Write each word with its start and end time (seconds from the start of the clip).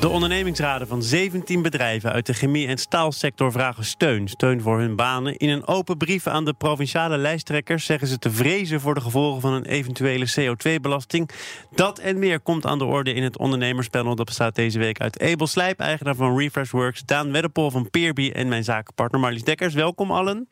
De 0.00 0.08
ondernemingsraden 0.10 0.86
van 0.86 1.02
17 1.02 1.62
bedrijven 1.62 2.12
uit 2.12 2.26
de 2.26 2.32
chemie- 2.32 2.66
en 2.66 2.78
staalsector 2.78 3.52
vragen 3.52 3.84
steun. 3.84 4.28
Steun 4.28 4.60
voor 4.60 4.78
hun 4.78 4.96
banen. 4.96 5.36
In 5.36 5.48
een 5.48 5.66
open 5.66 5.96
brief 5.96 6.26
aan 6.26 6.44
de 6.44 6.52
provinciale 6.52 7.16
lijsttrekkers 7.16 7.84
zeggen 7.84 8.08
ze 8.08 8.18
te 8.18 8.30
vrezen 8.30 8.80
voor 8.80 8.94
de 8.94 9.00
gevolgen 9.00 9.40
van 9.40 9.52
een 9.52 9.64
eventuele 9.64 10.26
CO2-belasting. 10.40 11.30
Dat 11.74 11.98
en 11.98 12.18
meer 12.18 12.40
komt 12.40 12.66
aan 12.66 12.78
de 12.78 12.84
orde 12.84 13.12
in 13.12 13.22
het 13.22 13.38
ondernemerspanel. 13.38 14.14
Dat 14.14 14.26
bestaat 14.26 14.54
deze 14.54 14.78
week 14.78 15.00
uit 15.00 15.20
Abel 15.22 15.46
Slijp, 15.46 15.80
eigenaar 15.80 16.14
van 16.14 16.38
Refreshworks, 16.38 17.02
Daan 17.04 17.32
Weddepol 17.32 17.70
van 17.70 17.90
Peerby 17.90 18.30
en 18.30 18.48
mijn 18.48 18.64
zakenpartner 18.64 19.20
Marlies 19.20 19.44
Dekkers. 19.44 19.74
Welkom 19.74 20.10
allen. 20.10 20.48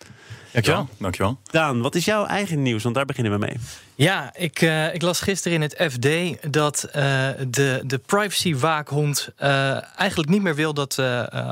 Dankjewel. 0.53 0.89
Dankjewel. 0.99 1.39
Daan, 1.51 1.81
wat 1.81 1.95
is 1.95 2.05
jouw 2.05 2.25
eigen 2.27 2.63
nieuws? 2.63 2.83
Want 2.83 2.95
daar 2.95 3.05
beginnen 3.05 3.33
we 3.33 3.39
mee. 3.39 3.57
Ja, 4.03 4.31
ik, 4.35 4.61
uh, 4.61 4.95
ik 4.95 5.03
las 5.03 5.21
gisteren 5.21 5.63
in 5.63 5.63
het 5.63 5.93
FD 5.93 6.09
dat 6.53 6.85
uh, 6.87 6.95
de, 7.49 7.83
de 7.85 7.99
privacy-waakhond 7.99 9.29
uh, 9.43 9.99
eigenlijk 9.99 10.31
niet 10.31 10.43
meer 10.43 10.55
wil 10.55 10.75
dat 10.75 10.99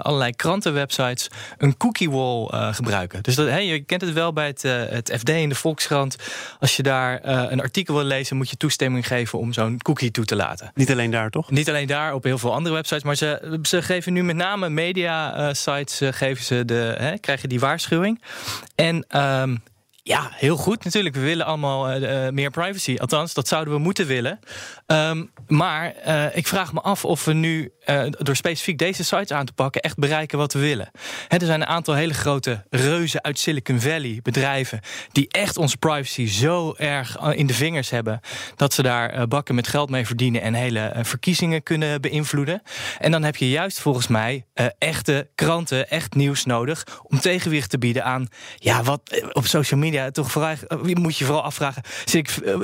allerlei 0.03 0.33
krantenwebsites 0.37 1.29
een 1.59 1.77
cookie 1.77 2.11
wall 2.11 2.73
gebruiken. 2.73 3.23
Dus 3.23 3.35
dat, 3.35 3.49
hey, 3.49 3.67
je 3.67 3.81
kent 3.81 4.01
het 4.01 4.13
wel 4.13 4.33
bij 4.33 4.47
het, 4.47 4.63
het 4.63 5.13
FD 5.19 5.29
in 5.29 5.49
de 5.49 5.55
Volkskrant. 5.55 6.17
Als 6.61 6.77
je 6.77 6.83
daar 6.83 7.21
een 7.53 7.61
artikel 7.61 7.95
wil 7.95 8.05
lezen, 8.05 8.37
moet 8.37 8.51
je 8.51 8.57
toestemming 8.57 9.07
geven 9.07 9.39
om 9.39 9.53
zo'n 9.53 9.79
cookie 9.83 10.11
toe 10.11 10.25
te 10.25 10.37
laten. 10.37 10.71
Niet 10.75 10.91
alleen 10.91 11.11
daar, 11.11 11.31
toch? 11.31 11.51
Niet 11.51 11.69
alleen 11.69 11.87
daar, 11.87 12.15
op 12.15 12.25
heel 12.25 12.39
veel 12.39 12.55
andere 12.55 12.75
websites. 12.75 13.03
Maar 13.03 13.17
ze, 13.17 13.59
ze 13.63 13.83
geven 13.83 14.13
nu 14.13 14.23
met 14.23 14.37
name 14.37 14.69
media-sites 14.69 16.01
geven 16.11 16.45
ze 16.45 16.65
de, 16.65 16.95
hè, 16.99 17.19
krijgen 17.19 17.49
die 17.49 17.61
waarschuwing. 17.61 18.23
En 18.75 19.05
um, 19.21 19.63
ja, 20.03 20.31
heel 20.35 20.57
goed 20.57 20.85
natuurlijk. 20.85 21.15
We 21.15 21.21
willen 21.21 21.47
allemaal 21.47 22.01
uh, 22.01 22.29
meer 22.29 22.51
privacy. 22.51 22.97
Althans, 22.99 23.35
dat 23.35 23.49
zouden 23.49 23.75
we 23.75 23.81
moeten 23.81 24.07
willen. 24.07 24.39
Um, 24.87 25.33
maar 25.47 25.95
uh, 26.07 26.37
ik 26.37 26.47
vraag 26.47 26.73
me 26.73 26.81
af 26.81 27.05
of 27.05 27.25
we 27.25 27.33
nu, 27.33 27.73
door 28.09 28.37
specifiek 28.37 28.79
deze 28.79 29.05
sites 29.05 29.33
aan 29.33 29.47
te 29.47 29.53
pakken, 29.53 29.81
echt 29.81 29.97
bereiken 29.97 30.39
wat 30.39 30.53
we 30.53 30.59
willen. 30.59 30.91
Er 31.29 31.47
zijn 31.47 31.61
een 31.61 31.67
aantal 31.67 31.95
hele 31.95 32.15
grote 32.15 32.65
reuzen 32.71 33.23
uit 33.23 33.39
Silicon 33.39 33.81
Valley, 33.81 34.21
bedrijven, 34.23 34.81
die 35.13 35.29
echt 35.29 35.57
onze 35.57 35.77
privacy 35.77 36.27
zo 36.27 36.75
erg 36.77 37.19
in 37.19 37.47
de 37.47 37.55
vingers 37.55 37.91
hebben, 37.91 38.21
dat 38.57 38.75
ze 38.75 38.83
daar 38.83 39.29
bakken 39.29 39.55
met 39.55 39.69
geld 39.69 39.91
mee 39.91 40.07
verdienen 40.07 40.43
en 40.43 40.55
hele 40.55 40.93
verkiezingen 41.03 41.63
kunnen 41.63 42.01
beïnvloeden. 42.01 42.63
En 42.99 43.11
dan 43.11 43.23
heb 43.23 43.37
je 43.37 43.51
juist 43.51 43.81
volgens 43.81 44.07
mij 44.07 44.47
echte 44.79 45.31
kranten, 45.35 45.89
echt 45.91 46.15
nieuws 46.15 46.45
nodig 46.45 46.87
om 47.03 47.21
tegenwicht 47.21 47.71
te 47.71 47.79
bieden 47.79 48.05
aan, 48.05 48.29
ja, 48.57 48.83
wat 48.83 49.23
op 49.33 49.47
social 49.47 49.81
media 49.81 49.90
toch 50.13 50.31
vooral, 50.31 50.55
moet 50.83 51.19
je 51.19 51.25
vooral 51.25 51.43
afvragen: 51.43 51.83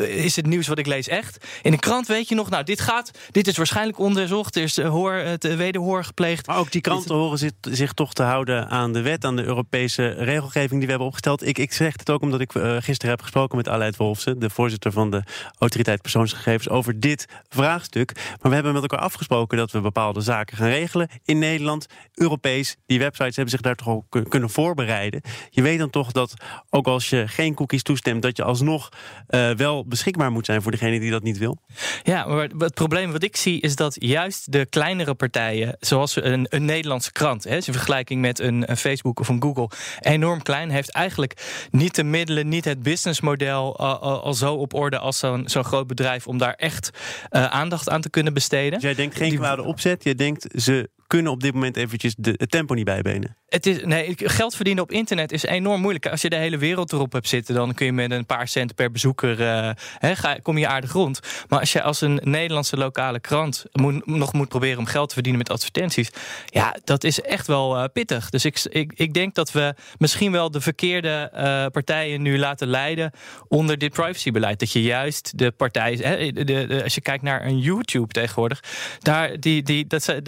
is 0.09 0.37
het 0.37 0.47
nieuws 0.47 0.67
wat 0.67 0.79
ik 0.79 0.87
lees 0.87 1.09
echt? 1.09 1.45
In 1.63 1.71
de 1.71 1.79
krant 1.79 2.07
weet 2.07 2.29
je 2.29 2.35
nog, 2.35 2.51
nou, 2.51 2.65
dit 2.65 2.81
gaat, 2.81 3.11
dit 3.31 3.47
is 3.47 3.57
waarschijnlijk 3.57 3.99
onderzocht, 3.99 4.57
er 4.57 4.63
is 4.63 4.81
hoor, 4.81 5.13
het 5.13 5.57
wederhoor 5.57 6.05
gepleegd. 6.05 6.47
Maar 6.47 6.59
ook 6.59 6.73
die 6.73 6.81
kranten 6.81 7.15
horen 7.15 7.39
zich, 7.39 7.53
zich, 7.61 7.93
toch 7.93 8.13
te 8.13 8.23
houden 8.23 8.69
aan 8.69 8.93
de 8.93 9.03
wet, 9.03 9.25
aan 9.25 9.37
de 9.37 9.45
Europese 9.45 10.09
regelgeving 10.09 10.71
die 10.71 10.81
we 10.81 10.89
hebben 10.89 11.07
opgesteld. 11.07 11.47
Ik, 11.47 11.59
ik 11.59 11.73
zeg 11.73 11.93
het 11.97 12.11
ook 12.11 12.23
omdat 12.23 12.41
ik 12.41 12.55
uh, 12.55 12.77
gisteren 12.81 13.11
heb 13.11 13.23
gesproken 13.23 13.57
met 13.57 13.69
Aleid 13.69 13.97
Wolfsen, 13.97 14.39
de 14.39 14.51
voorzitter 14.51 14.93
van 14.93 15.11
de 15.11 15.23
Autoriteit 15.59 16.03
Persoonsgegevens, 16.03 16.69
over 16.69 17.01
dit 17.01 17.27
vraagstuk. 17.49 18.13
Maar 18.15 18.51
we 18.51 18.55
hebben 18.55 18.73
met 18.73 18.83
elkaar 18.83 18.99
afgesproken 18.99 19.59
dat 19.59 19.71
we 19.71 19.81
bepaalde 19.81 20.21
zaken 20.21 20.57
gaan 20.57 20.69
regelen 20.69 21.09
in 21.25 21.39
Nederland, 21.39 21.87
Europees. 22.15 22.77
Die 22.87 22.99
websites 22.99 23.37
hebben 23.37 23.53
zich 23.55 23.61
daar 23.61 23.75
toch 23.75 23.89
ook 23.89 24.25
kunnen 24.29 24.51
voorbereiden. 24.51 25.23
Je 25.51 25.63
weet 25.63 25.79
dan 25.79 25.91
toch 25.91 26.13
dat 26.13 26.35
ook 26.71 26.87
als 26.87 27.11
je 27.11 27.16
geen 27.27 27.55
cookies 27.55 27.83
toestemt, 27.83 28.23
dat 28.23 28.37
je 28.37 28.43
alsnog 28.43 28.89
uh, 29.31 29.51
wel 29.51 29.87
beschikbaar 29.87 30.33
moet 30.33 30.47
zijn 30.47 30.63
voor 30.63 30.71
degene 30.71 31.01
die 31.01 31.11
dat 31.11 31.23
niet 31.23 31.39
wil? 31.39 31.59
Ja, 32.03 32.27
maar 32.27 32.49
het 32.59 32.75
probleem 32.75 33.13
wat 33.13 33.23
ik 33.23 33.37
zie 33.37 33.61
is 33.61 33.77
dat 33.77 33.97
juist 33.99 34.53
de 34.53 34.67
kleinere 34.67 35.15
partijen, 35.15 35.77
zoals 35.81 36.17
een, 36.17 36.47
een 36.49 36.65
Nederlandse 36.65 37.13
krant, 37.13 37.45
hè, 37.45 37.55
in 37.55 37.63
vergelijking 37.63 38.21
met 38.21 38.39
een, 38.39 38.71
een, 38.71 38.77
Facebook 38.77 39.21
of 39.21 39.29
een 39.29 39.43
Google, 39.43 39.71
enorm 40.01 40.43
klein, 40.43 40.71
heeft 40.71 40.91
eigenlijk 40.91 41.67
niet 41.71 41.95
de 41.95 42.05
middelen, 42.05 42.49
niet 42.49 42.65
het 42.65 42.83
businessmodel 42.83 43.79
al, 43.79 44.01
al, 44.01 44.23
al 44.23 44.35
zo 44.35 44.55
op 44.55 44.75
orde 44.75 44.99
als 44.99 45.19
zo'n 45.19 45.49
zo'n 45.49 45.65
groot 45.65 45.87
bedrijf 45.87 46.27
om 46.27 46.39
daar 46.39 46.55
echt 46.55 46.91
uh, 47.31 47.45
aandacht 47.45 47.89
aan 47.89 48.01
te 48.01 48.11
kunnen 48.11 48.35
besteden. 48.35 48.73
Dus 48.73 48.83
jij 48.83 48.95
denkt 48.95 49.17
geen 49.17 49.37
kwade 49.37 49.63
opzet, 49.63 50.05
je 50.05 50.15
denkt 50.15 50.47
ze 50.55 50.91
kunnen 51.07 51.33
op 51.33 51.41
dit 51.41 51.55
moment 51.55 51.77
eventjes 51.77 52.15
de, 52.19 52.35
het 52.37 52.51
tempo 52.51 52.75
niet 52.75 52.85
bijbenen. 52.85 53.37
Het 53.49 53.67
is, 53.67 53.85
nee, 53.85 54.15
geld 54.17 54.55
verdienen 54.55 54.83
op 54.83 54.93
internet 54.93 55.33
is 55.33 55.43
enorm 55.43 55.81
moeilijk. 55.81 56.07
Als 56.07 56.23
je 56.23 56.29
de 56.29 56.37
hele 56.37 56.59
wereld 56.59 56.93
erop 56.93 57.13
hebt 57.13 57.29
zitten, 57.29 57.55
dan 57.55 57.75
kun 57.75 57.87
je 57.87 57.93
met 57.93 58.11
een 58.11 58.27
paar 58.27 58.49
cent 58.49 58.75
per 58.75 58.91
bezoeker 58.91 59.41
uh, 59.41 59.71
ga, 60.01 60.39
kom 60.43 60.59
je 60.59 60.69
aardig 60.69 60.93
rond. 60.93 61.21
Maar 61.49 61.61
als 61.61 61.73
je 61.73 61.83
als 61.83 62.01
een 62.01 62.21
Nederlandse 62.23 62.77
lokale 62.77 63.21
krant 63.21 63.65
nog 64.05 64.33
moet 64.33 64.49
proberen 64.49 64.79
om 64.79 64.87
geld 64.87 65.09
te 65.09 65.15
verdienen 65.15 65.43
met 65.43 65.51
advertenties, 65.51 66.11
ja, 66.47 66.77
dat 66.85 67.05
is 67.05 67.21
echt 67.21 67.47
wel 67.47 67.79
uh, 67.79 67.85
pittig. 67.93 68.31
Dus 68.31 68.45
ik, 68.45 68.65
ik, 68.69 68.93
ik 68.95 69.15
denk 69.15 69.35
dat 69.35 69.53
we 69.53 69.75
misschien 69.99 70.33
wel 70.33 70.51
de 70.51 70.61
verkeerde 70.61 71.31
uh, 71.35 71.67
partijen 71.67 72.23
nu 72.23 72.39
laten 72.39 72.69
leiden 72.69 73.11
onder 73.49 73.79
dit 73.79 73.93
privacybeleid. 73.93 74.59
Dat 74.59 74.73
je 74.73 74.83
juist 74.83 75.39
de 75.39 75.51
partijen, 75.51 76.07
he, 76.07 76.33
de, 76.33 76.45
de, 76.45 76.81
als 76.83 76.95
je 76.95 77.01
kijkt 77.01 77.23
naar 77.23 77.45
een 77.45 77.59
YouTube 77.59 78.13
tegenwoordig, 78.13 78.63
daar, 78.99 79.41
die, 79.41 79.63
die, 79.63 79.87
dat, 79.87 80.05
de, 80.05 80.23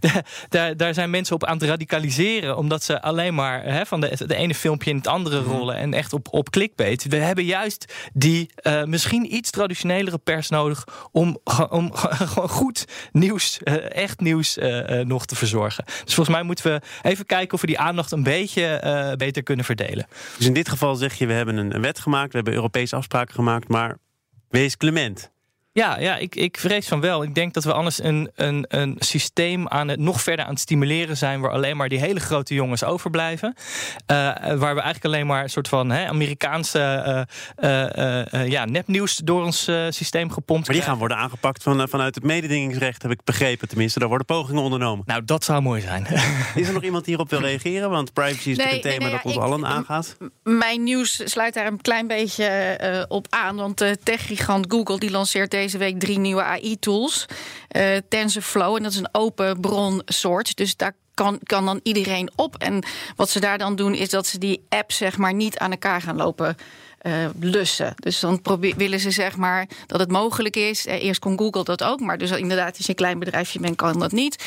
de, 0.00 0.17
daar, 0.48 0.76
daar 0.76 0.94
zijn 0.94 1.10
mensen 1.10 1.34
op 1.34 1.44
aan 1.44 1.58
het 1.58 1.68
radicaliseren. 1.68 2.56
Omdat 2.56 2.82
ze 2.82 3.02
alleen 3.02 3.34
maar 3.34 3.64
hè, 3.64 3.86
van 3.86 4.00
de, 4.00 4.16
de 4.26 4.34
ene 4.34 4.54
filmpje 4.54 4.90
in 4.90 4.96
het 4.96 5.06
andere 5.06 5.40
Mhm. 5.40 5.50
rollen. 5.50 5.76
En 5.76 5.94
echt 5.94 6.12
op, 6.12 6.28
op 6.30 6.50
clickbait. 6.50 7.04
We 7.08 7.16
hebben 7.16 7.44
juist 7.44 7.94
die 8.12 8.50
uh, 8.62 8.84
misschien 8.84 9.34
iets 9.34 9.50
traditionelere 9.50 10.18
pers 10.18 10.48
nodig. 10.48 10.84
Om, 11.12 11.38
om 11.70 11.90
gewoon 12.32 12.48
goed 12.48 12.84
nieuws, 13.12 13.60
uh, 13.64 13.94
echt 13.94 14.20
nieuws 14.20 14.58
uh, 14.58 15.00
nog 15.00 15.26
te 15.26 15.36
verzorgen. 15.36 15.84
Dus 15.84 16.14
volgens 16.14 16.36
mij 16.36 16.44
moeten 16.44 16.72
we 16.72 16.80
even 17.02 17.26
kijken 17.26 17.54
of 17.54 17.60
we 17.60 17.66
die 17.66 17.78
aandacht 17.78 18.12
een 18.12 18.22
beetje 18.22 19.14
beter 19.16 19.42
kunnen 19.42 19.64
verdelen. 19.64 20.06
Dus 20.36 20.46
in 20.46 20.52
dit 20.52 20.68
geval 20.68 20.94
zeg 20.94 21.14
je, 21.14 21.26
we 21.26 21.32
hebben 21.32 21.56
een 21.56 21.80
wet 21.80 21.98
gemaakt. 21.98 22.30
We 22.30 22.36
hebben 22.36 22.54
Europese 22.54 22.96
afspraken 22.96 23.34
gemaakt. 23.34 23.68
Maar 23.68 23.98
wees 24.48 24.76
clement. 24.76 25.30
Ja, 25.78 25.98
ja 25.98 26.16
ik, 26.16 26.34
ik 26.34 26.58
vrees 26.58 26.88
van 26.88 27.00
wel. 27.00 27.22
Ik 27.22 27.34
denk 27.34 27.54
dat 27.54 27.64
we 27.64 27.72
anders 27.72 28.02
een, 28.02 28.30
een, 28.34 28.64
een 28.68 28.96
systeem 28.98 29.68
aan 29.68 29.88
het 29.88 30.00
nog 30.00 30.20
verder 30.20 30.44
aan 30.44 30.50
het 30.50 30.60
stimuleren 30.60 31.16
zijn. 31.16 31.40
waar 31.40 31.50
alleen 31.50 31.76
maar 31.76 31.88
die 31.88 31.98
hele 31.98 32.20
grote 32.20 32.54
jongens 32.54 32.84
overblijven. 32.84 33.54
Uh, 33.56 34.16
waar 34.36 34.58
we 34.58 34.80
eigenlijk 34.80 35.04
alleen 35.04 35.26
maar 35.26 35.42
een 35.42 35.50
soort 35.50 35.68
van 35.68 35.90
hè, 35.90 36.06
Amerikaanse 36.06 37.26
uh, 37.58 37.86
uh, 38.32 38.48
ja, 38.48 38.64
nepnieuws 38.64 39.16
door 39.16 39.44
ons 39.44 39.70
systeem 39.88 40.30
gepompt. 40.30 40.66
Maar 40.66 40.76
die 40.76 40.84
gaan 40.84 40.98
worden 40.98 41.16
aangepakt 41.16 41.62
van, 41.62 41.88
vanuit 41.88 42.14
het 42.14 42.24
mededingingsrecht, 42.24 43.02
heb 43.02 43.10
ik 43.10 43.24
begrepen 43.24 43.68
tenminste. 43.68 43.98
Daar 43.98 44.08
worden 44.08 44.26
pogingen 44.26 44.62
ondernomen. 44.62 45.04
Nou, 45.06 45.24
dat 45.24 45.44
zou 45.44 45.62
mooi 45.62 45.80
zijn. 45.80 46.06
Is 46.54 46.68
er 46.68 46.72
nog 46.72 46.82
iemand 46.82 47.04
die 47.04 47.14
hierop 47.14 47.30
wil 47.30 47.40
reageren? 47.50 47.90
Want 47.90 48.12
privacy 48.12 48.50
is 48.50 48.56
nee, 48.56 48.56
natuurlijk 48.56 48.84
een 48.84 48.90
thema 48.90 49.04
nee, 49.04 49.12
dat 49.12 49.24
ons 49.24 49.34
ik, 49.34 49.40
allen 49.40 49.66
aangaat. 49.66 50.16
Mijn 50.42 50.82
nieuws 50.82 51.20
sluit 51.24 51.54
daar 51.54 51.66
een 51.66 51.80
klein 51.80 52.06
beetje 52.06 53.06
op 53.08 53.26
aan. 53.30 53.56
Want 53.56 53.78
de 53.78 53.98
techgigant 54.02 54.64
Google 54.68 54.98
die 54.98 55.10
lanceert 55.10 55.50
deze 55.50 55.67
deze 55.72 55.84
week 55.84 56.00
drie 56.00 56.18
nieuwe 56.18 56.42
AI-tools. 56.42 57.26
Uh, 57.76 57.96
TensorFlow, 58.08 58.76
en 58.76 58.82
dat 58.82 58.92
is 58.92 58.98
een 58.98 59.08
open 59.12 59.60
bron 59.60 60.02
soort. 60.04 60.56
Dus 60.56 60.76
daar 60.76 60.94
kan, 61.18 61.38
kan 61.42 61.64
dan 61.64 61.80
iedereen 61.82 62.30
op. 62.34 62.56
En 62.56 62.82
wat 63.16 63.30
ze 63.30 63.40
daar 63.40 63.58
dan 63.58 63.76
doen, 63.76 63.94
is 63.94 64.08
dat 64.08 64.26
ze 64.26 64.38
die 64.38 64.66
app 64.68 64.92
zeg 64.92 65.16
maar 65.16 65.34
niet 65.34 65.58
aan 65.58 65.70
elkaar 65.70 66.00
gaan 66.00 66.16
lopen. 66.16 66.56
Uh, 67.02 67.12
lussen. 67.40 67.94
Dus 67.96 68.20
dan 68.20 68.40
willen 68.76 69.00
ze 69.00 69.10
zeg 69.10 69.36
maar 69.36 69.68
dat 69.86 70.00
het 70.00 70.10
mogelijk 70.10 70.56
is. 70.56 70.86
Uh, 70.86 71.02
eerst 71.02 71.20
kon 71.20 71.38
Google 71.38 71.64
dat 71.64 71.82
ook, 71.82 72.00
maar 72.00 72.18
dus 72.18 72.30
inderdaad, 72.30 72.76
als 72.76 72.86
je 72.86 72.88
een 72.88 72.94
klein 72.94 73.18
bedrijfje 73.18 73.60
bent, 73.60 73.76
kan 73.76 73.98
dat 73.98 74.12
niet. 74.12 74.44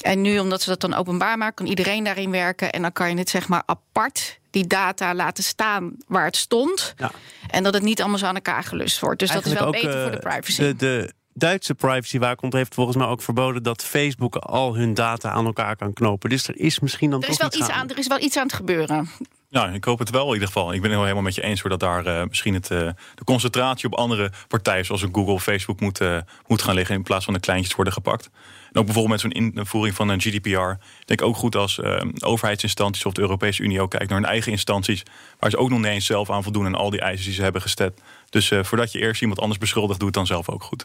En 0.00 0.20
nu, 0.20 0.38
omdat 0.38 0.62
ze 0.62 0.68
dat 0.68 0.80
dan 0.80 0.94
openbaar 0.94 1.38
maken, 1.38 1.54
kan 1.54 1.66
iedereen 1.66 2.04
daarin 2.04 2.30
werken. 2.30 2.72
En 2.72 2.82
dan 2.82 2.92
kan 2.92 3.10
je 3.10 3.16
het 3.16 3.28
zeg 3.28 3.48
maar 3.48 3.62
apart 3.66 4.38
die 4.50 4.66
data 4.66 5.14
laten 5.14 5.44
staan 5.44 5.96
waar 6.06 6.24
het 6.24 6.36
stond. 6.36 6.94
Ja. 6.96 7.10
En 7.50 7.62
dat 7.62 7.74
het 7.74 7.82
niet 7.82 8.00
allemaal 8.00 8.18
zo 8.18 8.26
aan 8.26 8.34
elkaar 8.34 8.64
gelust 8.64 9.00
wordt. 9.00 9.18
Dus 9.18 9.30
Eigenlijk 9.30 9.60
dat 9.60 9.74
is 9.74 9.80
wel 9.80 9.92
beter 9.92 10.02
voor 10.02 10.20
de 10.20 10.28
privacy. 10.28 10.62
De, 10.62 10.76
de 10.76 11.12
Duitse 11.34 11.74
privacywaakhond 11.74 12.52
heeft 12.52 12.74
volgens 12.74 12.96
mij 12.96 13.06
ook 13.06 13.22
verboden 13.22 13.62
dat 13.62 13.84
Facebook 13.84 14.36
al 14.36 14.76
hun 14.76 14.94
data 14.94 15.30
aan 15.30 15.46
elkaar 15.46 15.76
kan 15.76 15.92
knopen. 15.92 16.30
Dus 16.30 16.48
er 16.48 16.58
is 16.58 16.80
misschien 16.80 17.10
dan 17.10 17.22
er 17.22 17.28
is 17.28 17.36
toch 17.36 17.50
wel 17.50 17.60
iets 17.60 17.70
aan. 17.70 17.90
Er 17.90 17.98
is 17.98 18.06
wel 18.06 18.20
iets 18.20 18.36
aan 18.36 18.46
het 18.46 18.52
gebeuren. 18.52 19.08
Ja, 19.48 19.68
ik 19.68 19.84
hoop 19.84 19.98
het 19.98 20.10
wel 20.10 20.26
in 20.26 20.32
ieder 20.32 20.46
geval. 20.46 20.72
Ik 20.72 20.80
ben 20.80 20.90
het 20.90 21.00
helemaal 21.00 21.22
met 21.22 21.34
je 21.34 21.42
eens 21.42 21.60
hoor 21.60 21.70
dat 21.70 21.80
daar 21.80 22.06
uh, 22.06 22.22
misschien 22.28 22.54
het, 22.54 22.70
uh, 22.70 22.78
de 23.14 23.24
concentratie 23.24 23.86
op 23.86 23.94
andere 23.94 24.32
partijen 24.48 24.84
zoals 24.84 25.04
Google, 25.12 25.40
Facebook 25.40 25.80
moet, 25.80 26.00
uh, 26.00 26.18
moet 26.46 26.62
gaan 26.62 26.74
liggen 26.74 26.94
in 26.94 27.02
plaats 27.02 27.24
van 27.24 27.34
de 27.34 27.40
kleintjes 27.40 27.74
worden 27.74 27.92
gepakt. 27.92 28.30
En 28.72 28.80
ook 28.80 28.84
bijvoorbeeld 28.84 29.22
met 29.22 29.32
zo'n 29.32 29.52
invoering 29.54 29.94
van 29.96 30.08
een 30.08 30.20
GDPR. 30.20 30.70
Ik 31.00 31.06
denk 31.06 31.22
ook 31.22 31.36
goed 31.36 31.56
als 31.56 31.78
uh, 31.78 32.00
overheidsinstanties 32.20 33.04
of 33.04 33.12
de 33.12 33.20
Europese 33.20 33.62
Unie 33.62 33.80
ook 33.80 33.90
kijkt 33.90 34.08
naar 34.08 34.18
hun 34.18 34.28
eigen 34.28 34.52
instanties. 34.52 35.02
Waar 35.38 35.50
ze 35.50 35.56
ook 35.56 35.68
nog 35.68 35.78
niet 35.78 35.88
eens 35.88 36.06
zelf 36.06 36.30
aan 36.30 36.42
voldoen 36.42 36.66
aan 36.66 36.74
al 36.74 36.90
die 36.90 37.00
eisen 37.00 37.24
die 37.24 37.34
ze 37.34 37.42
hebben 37.42 37.62
gesteld. 37.62 38.00
Dus 38.30 38.50
uh, 38.50 38.62
voordat 38.62 38.92
je 38.92 38.98
eerst 38.98 39.20
iemand 39.20 39.40
anders 39.40 39.58
beschuldigt, 39.58 39.98
doe 39.98 40.08
het 40.08 40.16
dan 40.16 40.26
zelf 40.26 40.48
ook 40.48 40.62
goed. 40.62 40.84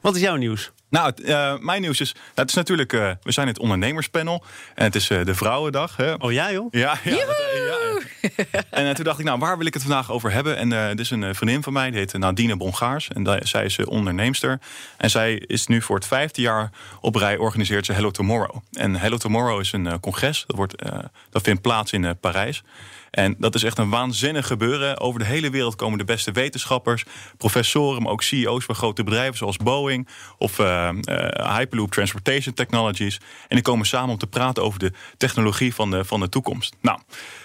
Wat 0.00 0.14
is 0.14 0.20
jouw 0.20 0.36
nieuws? 0.36 0.72
Nou, 0.90 1.12
uh, 1.16 1.58
mijn 1.58 1.80
nieuws 1.80 2.00
is, 2.00 2.12
nou, 2.12 2.26
het 2.34 2.48
is 2.48 2.54
natuurlijk, 2.54 2.92
uh, 2.92 3.10
we 3.22 3.32
zijn 3.32 3.46
het 3.46 3.58
ondernemerspanel 3.58 4.44
en 4.74 4.84
het 4.84 4.94
is 4.94 5.10
uh, 5.10 5.24
de 5.24 5.34
Vrouwendag. 5.34 5.96
Hè? 5.96 6.14
Oh 6.14 6.32
ja 6.32 6.52
joh? 6.52 6.66
Ja, 6.70 6.98
ja, 7.04 7.10
dat, 7.26 7.36
ja. 8.52 8.62
En 8.70 8.94
toen 8.94 9.04
dacht 9.04 9.18
ik, 9.18 9.24
nou, 9.24 9.38
waar 9.38 9.58
wil 9.58 9.66
ik 9.66 9.74
het 9.74 9.82
vandaag 9.82 10.10
over 10.10 10.32
hebben? 10.32 10.56
En 10.56 10.96
dit 10.96 11.00
is 11.00 11.10
een 11.10 11.34
vriendin 11.34 11.62
van 11.62 11.72
mij, 11.72 11.90
die 11.90 11.98
heet 11.98 12.12
Nadine 12.12 12.56
Bongaars. 12.56 13.08
En 13.08 13.40
zij 13.42 13.64
is 13.64 13.84
onderneemster. 13.84 14.60
En 14.96 15.10
zij 15.10 15.34
is 15.34 15.66
nu 15.66 15.82
voor 15.82 15.96
het 15.96 16.06
vijfde 16.06 16.40
jaar 16.40 16.70
op 17.00 17.14
rij 17.14 17.36
organiseert 17.36 17.86
ze 17.86 17.92
Hello 17.92 18.10
Tomorrow. 18.10 18.56
En 18.72 18.96
Hello 18.96 19.16
Tomorrow 19.16 19.60
is 19.60 19.72
een 19.72 20.00
congres, 20.00 20.44
dat, 20.46 20.56
wordt, 20.56 20.74
dat 21.30 21.42
vindt 21.42 21.62
plaats 21.62 21.92
in 21.92 22.18
Parijs. 22.20 22.62
En 23.10 23.34
dat 23.38 23.54
is 23.54 23.62
echt 23.62 23.78
een 23.78 23.90
waanzinnig 23.90 24.46
gebeuren. 24.46 25.00
Over 25.00 25.20
de 25.20 25.26
hele 25.26 25.50
wereld 25.50 25.76
komen 25.76 25.98
de 25.98 26.04
beste 26.04 26.32
wetenschappers, 26.32 27.04
professoren, 27.36 28.02
maar 28.02 28.12
ook 28.12 28.22
CEO's 28.22 28.64
van 28.64 28.74
grote 28.74 29.04
bedrijven 29.04 29.36
zoals 29.36 29.56
Boeing 29.56 30.08
of 30.38 30.58
uh, 30.58 30.88
uh, 30.92 31.56
Hyperloop 31.56 31.90
Transportation 31.90 32.54
Technologies. 32.54 33.20
En 33.48 33.56
die 33.56 33.62
komen 33.62 33.86
samen 33.86 34.10
om 34.10 34.18
te 34.18 34.26
praten 34.26 34.62
over 34.62 34.78
de 34.78 34.92
technologie 35.16 35.74
van 35.74 35.90
de, 35.90 36.04
van 36.04 36.20
de 36.20 36.28
toekomst. 36.28 36.76
Nou, 36.80 36.98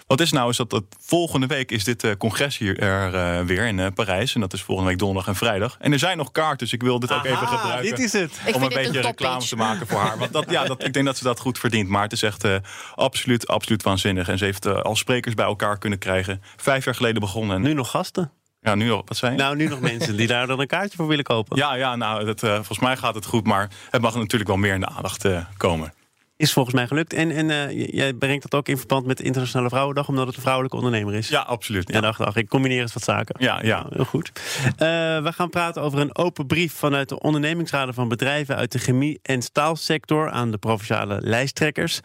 wat 0.07 0.21
is 0.21 0.31
nou 0.31 0.50
is 0.50 0.57
dat, 0.57 0.69
dat 0.69 0.83
volgende 1.00 1.47
week 1.47 1.71
is 1.71 1.83
dit 1.83 2.03
uh, 2.03 2.11
congres 2.18 2.57
hier 2.57 2.79
er 2.79 3.13
uh, 3.13 3.45
weer 3.45 3.65
in 3.65 3.77
uh, 3.77 3.88
Parijs. 3.95 4.35
En 4.35 4.41
dat 4.41 4.53
is 4.53 4.61
volgende 4.61 4.89
week 4.89 5.00
donderdag 5.00 5.27
en 5.27 5.35
vrijdag. 5.35 5.77
En 5.79 5.91
er 5.91 6.00
zijn 6.00 6.18
nog 6.18 6.31
kaarten, 6.31 6.57
dus 6.57 6.73
ik 6.73 6.81
wil 6.81 7.00
dit 7.00 7.11
Aha, 7.11 7.19
ook 7.19 7.25
even 7.25 7.47
gebruiken. 7.47 7.89
Dit 7.89 8.00
is 8.00 8.13
het. 8.13 8.39
Om 8.53 8.63
een 8.63 8.69
beetje 8.69 8.97
een 8.97 9.06
reclame 9.06 9.45
te 9.45 9.56
maken 9.56 9.88
voor 9.88 10.00
haar. 10.00 10.18
Want 10.18 10.33
dat, 10.33 10.50
ja, 10.50 10.65
dat, 10.65 10.83
ik 10.83 10.94
denk 10.94 11.06
dat 11.06 11.18
ze 11.18 11.23
dat 11.23 11.39
goed 11.39 11.59
verdient. 11.59 11.89
Maar 11.89 12.03
het 12.03 12.11
is 12.11 12.21
echt 12.21 12.47
absoluut, 12.95 13.47
absoluut 13.47 13.83
waanzinnig. 13.83 14.27
En 14.27 14.38
ze 14.38 14.45
heeft 14.45 14.83
al 14.83 14.95
sprekers 14.95 15.33
bij 15.33 15.45
elkaar 15.45 15.55
kunnen 15.56 16.00
krijgen. 16.00 16.42
Vijf 16.56 16.86
jaar 16.86 16.96
geleden 16.96 17.22
begonnen. 17.22 17.62
Nu 17.62 17.74
nog 17.74 17.90
gasten? 17.90 18.31
Ja, 18.62 18.75
nu 18.75 18.88
nog. 18.88 19.02
Wat 19.06 19.18
zijn? 19.18 19.38
Nou, 19.38 19.56
nu 19.56 19.68
nog 19.68 19.80
mensen 19.80 20.18
die 20.18 20.28
daar 20.28 20.48
dan 20.48 20.60
een 20.60 20.68
kaartje 20.68 20.98
voor 20.98 21.07
willen 21.07 21.24
kopen. 21.24 21.57
Ja, 21.57 21.74
ja 21.74 21.96
nou, 21.96 22.25
dat, 22.25 22.40
volgens 22.40 22.80
mij 22.80 22.98
gaat 22.98 23.16
het 23.16 23.25
goed. 23.25 23.46
Maar 23.46 23.69
het 23.90 24.02
mag 24.02 24.16
natuurlijk 24.16 24.50
wel 24.50 24.57
meer 24.57 24.74
in 24.74 24.80
de 24.80 24.90
aandacht 24.90 25.28
komen. 25.57 25.94
Is 26.38 26.54
volgens 26.54 26.75
mij 26.75 26.88
gelukt. 26.88 27.13
En, 27.13 27.31
en 27.31 27.50
uh, 27.50 27.88
jij 27.94 28.13
brengt 28.13 28.42
dat 28.42 28.54
ook 28.54 28.68
in 28.68 28.78
verband 28.78 29.06
met 29.06 29.18
de 29.18 29.24
Internationale 29.24 29.69
Vrouwendag, 29.69 30.07
omdat 30.07 30.28
het 30.28 30.36
een 30.36 30.42
vrouwelijke 30.42 30.78
ondernemer 30.78 31.13
is. 31.13 31.28
Ja, 31.28 31.40
absoluut. 31.40 31.90
Ja. 31.90 31.96
En 31.96 32.02
dacht, 32.02 32.19
ach, 32.19 32.36
ik 32.36 32.50
combineer 32.50 32.81
eens 32.81 32.94
wat 32.94 33.04
zaken. 33.04 33.36
Ja, 33.40 33.60
ja. 33.63 33.86
Heel 33.90 34.06
goed. 34.06 34.31
Uh, 34.36 34.75
we 35.24 35.31
gaan 35.36 35.50
praten 35.50 35.81
over 35.81 36.00
een 36.00 36.16
open 36.16 36.46
brief 36.46 36.74
vanuit 36.74 37.10
de 37.10 37.19
ondernemingsraden 37.19 37.94
van 37.94 38.07
bedrijven 38.07 38.56
uit 38.56 38.72
de 38.72 38.80
chemie- 38.80 39.19
en 39.22 39.42
staalsector 39.42 40.30
aan 40.30 40.52
de 40.52 40.57
provinciale 40.57 41.18
lijsttrekkers. 41.22 42.00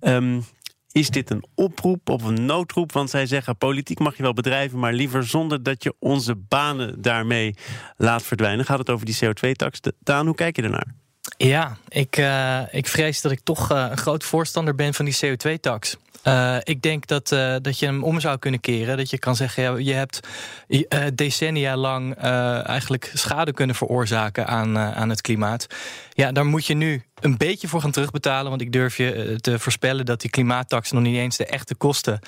Um, 0.00 0.44
is 0.92 1.10
dit 1.10 1.30
een 1.30 1.44
oproep 1.54 2.08
of 2.08 2.22
een 2.22 2.46
noodroep? 2.46 2.92
Want 2.92 3.10
zij 3.10 3.26
zeggen: 3.26 3.56
politiek 3.56 3.98
mag 3.98 4.16
je 4.16 4.22
wel 4.22 4.32
bedrijven, 4.32 4.78
maar 4.78 4.92
liever 4.92 5.26
zonder 5.26 5.62
dat 5.62 5.82
je 5.82 5.94
onze 5.98 6.34
banen 6.34 7.02
daarmee 7.02 7.54
laat 7.96 8.22
verdwijnen. 8.22 8.64
Gaat 8.64 8.78
het 8.78 8.90
over 8.90 9.06
die 9.06 9.18
CO2-tax? 9.24 9.80
Daan, 9.98 10.26
hoe 10.26 10.34
kijk 10.34 10.56
je 10.56 10.62
ernaar? 10.62 10.94
Ja, 11.36 11.76
ik, 11.88 12.16
uh, 12.16 12.60
ik 12.70 12.86
vrees 12.86 13.20
dat 13.20 13.32
ik 13.32 13.40
toch 13.42 13.72
uh, 13.72 13.86
een 13.90 13.96
groot 13.96 14.24
voorstander 14.24 14.74
ben 14.74 14.94
van 14.94 15.04
die 15.04 15.16
CO2-tax. 15.24 15.96
Uh, 16.24 16.56
ik 16.62 16.82
denk 16.82 17.06
dat, 17.06 17.28
dat 17.62 17.78
je 17.78 17.86
hem 17.86 18.04
om 18.04 18.20
zou 18.20 18.38
kunnen 18.38 18.60
keren. 18.60 18.96
Dat 18.96 19.10
je 19.10 19.18
kan 19.18 19.36
zeggen, 19.36 19.62
ja, 19.62 19.76
je 19.76 19.92
hebt 19.92 20.20
decennia 21.14 21.76
lang 21.76 22.14
eigenlijk 22.14 23.10
schade 23.14 23.52
kunnen 23.52 23.76
veroorzaken 23.76 24.46
aan, 24.46 24.78
aan 24.78 25.08
het 25.08 25.20
klimaat. 25.20 25.66
Ja, 26.20 26.32
daar 26.32 26.46
moet 26.46 26.66
je 26.66 26.74
nu 26.74 27.02
een 27.20 27.36
beetje 27.36 27.68
voor 27.68 27.80
gaan 27.80 27.90
terugbetalen. 27.90 28.50
Want 28.50 28.62
ik 28.62 28.72
durf 28.72 28.96
je 28.96 29.38
te 29.40 29.58
voorspellen 29.58 30.06
dat 30.06 30.20
die 30.20 30.30
klimaattax 30.30 30.90
nog 30.90 31.02
niet 31.02 31.16
eens 31.16 31.36
de 31.36 31.46
echte 31.46 31.74
kosten 31.74 32.20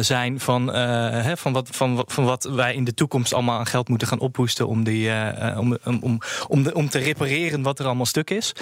zijn 0.00 0.40
van, 0.40 0.72
hè, 0.72 1.36
van, 1.36 1.52
wat, 1.52 1.68
van, 1.72 2.04
van 2.06 2.24
wat 2.24 2.44
wij 2.44 2.74
in 2.74 2.84
de 2.84 2.94
toekomst 2.94 3.32
allemaal 3.32 3.58
aan 3.58 3.66
geld 3.66 3.88
moeten 3.88 4.08
gaan 4.08 4.18
ophoesten 4.18 4.66
om, 4.66 4.84
die, 4.84 5.10
om, 5.56 5.78
om, 5.84 6.18
om, 6.48 6.62
de, 6.62 6.74
om 6.74 6.88
te 6.88 6.98
repareren 6.98 7.62
wat 7.62 7.78
er 7.78 7.86
allemaal 7.86 8.06
stuk 8.06 8.30
is. 8.30 8.52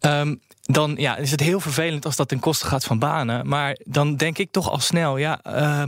Um, 0.00 0.40
dan 0.62 0.94
ja, 0.96 1.16
is 1.16 1.30
het 1.30 1.40
heel 1.40 1.60
vervelend 1.60 2.04
als 2.04 2.16
dat 2.16 2.28
ten 2.28 2.40
koste 2.40 2.66
gaat 2.66 2.84
van 2.84 2.98
banen. 2.98 3.48
Maar 3.48 3.76
dan 3.84 4.16
denk 4.16 4.38
ik 4.38 4.50
toch 4.50 4.70
al 4.70 4.80
snel, 4.80 5.16
ja, 5.16 5.40
uh, 5.46 5.82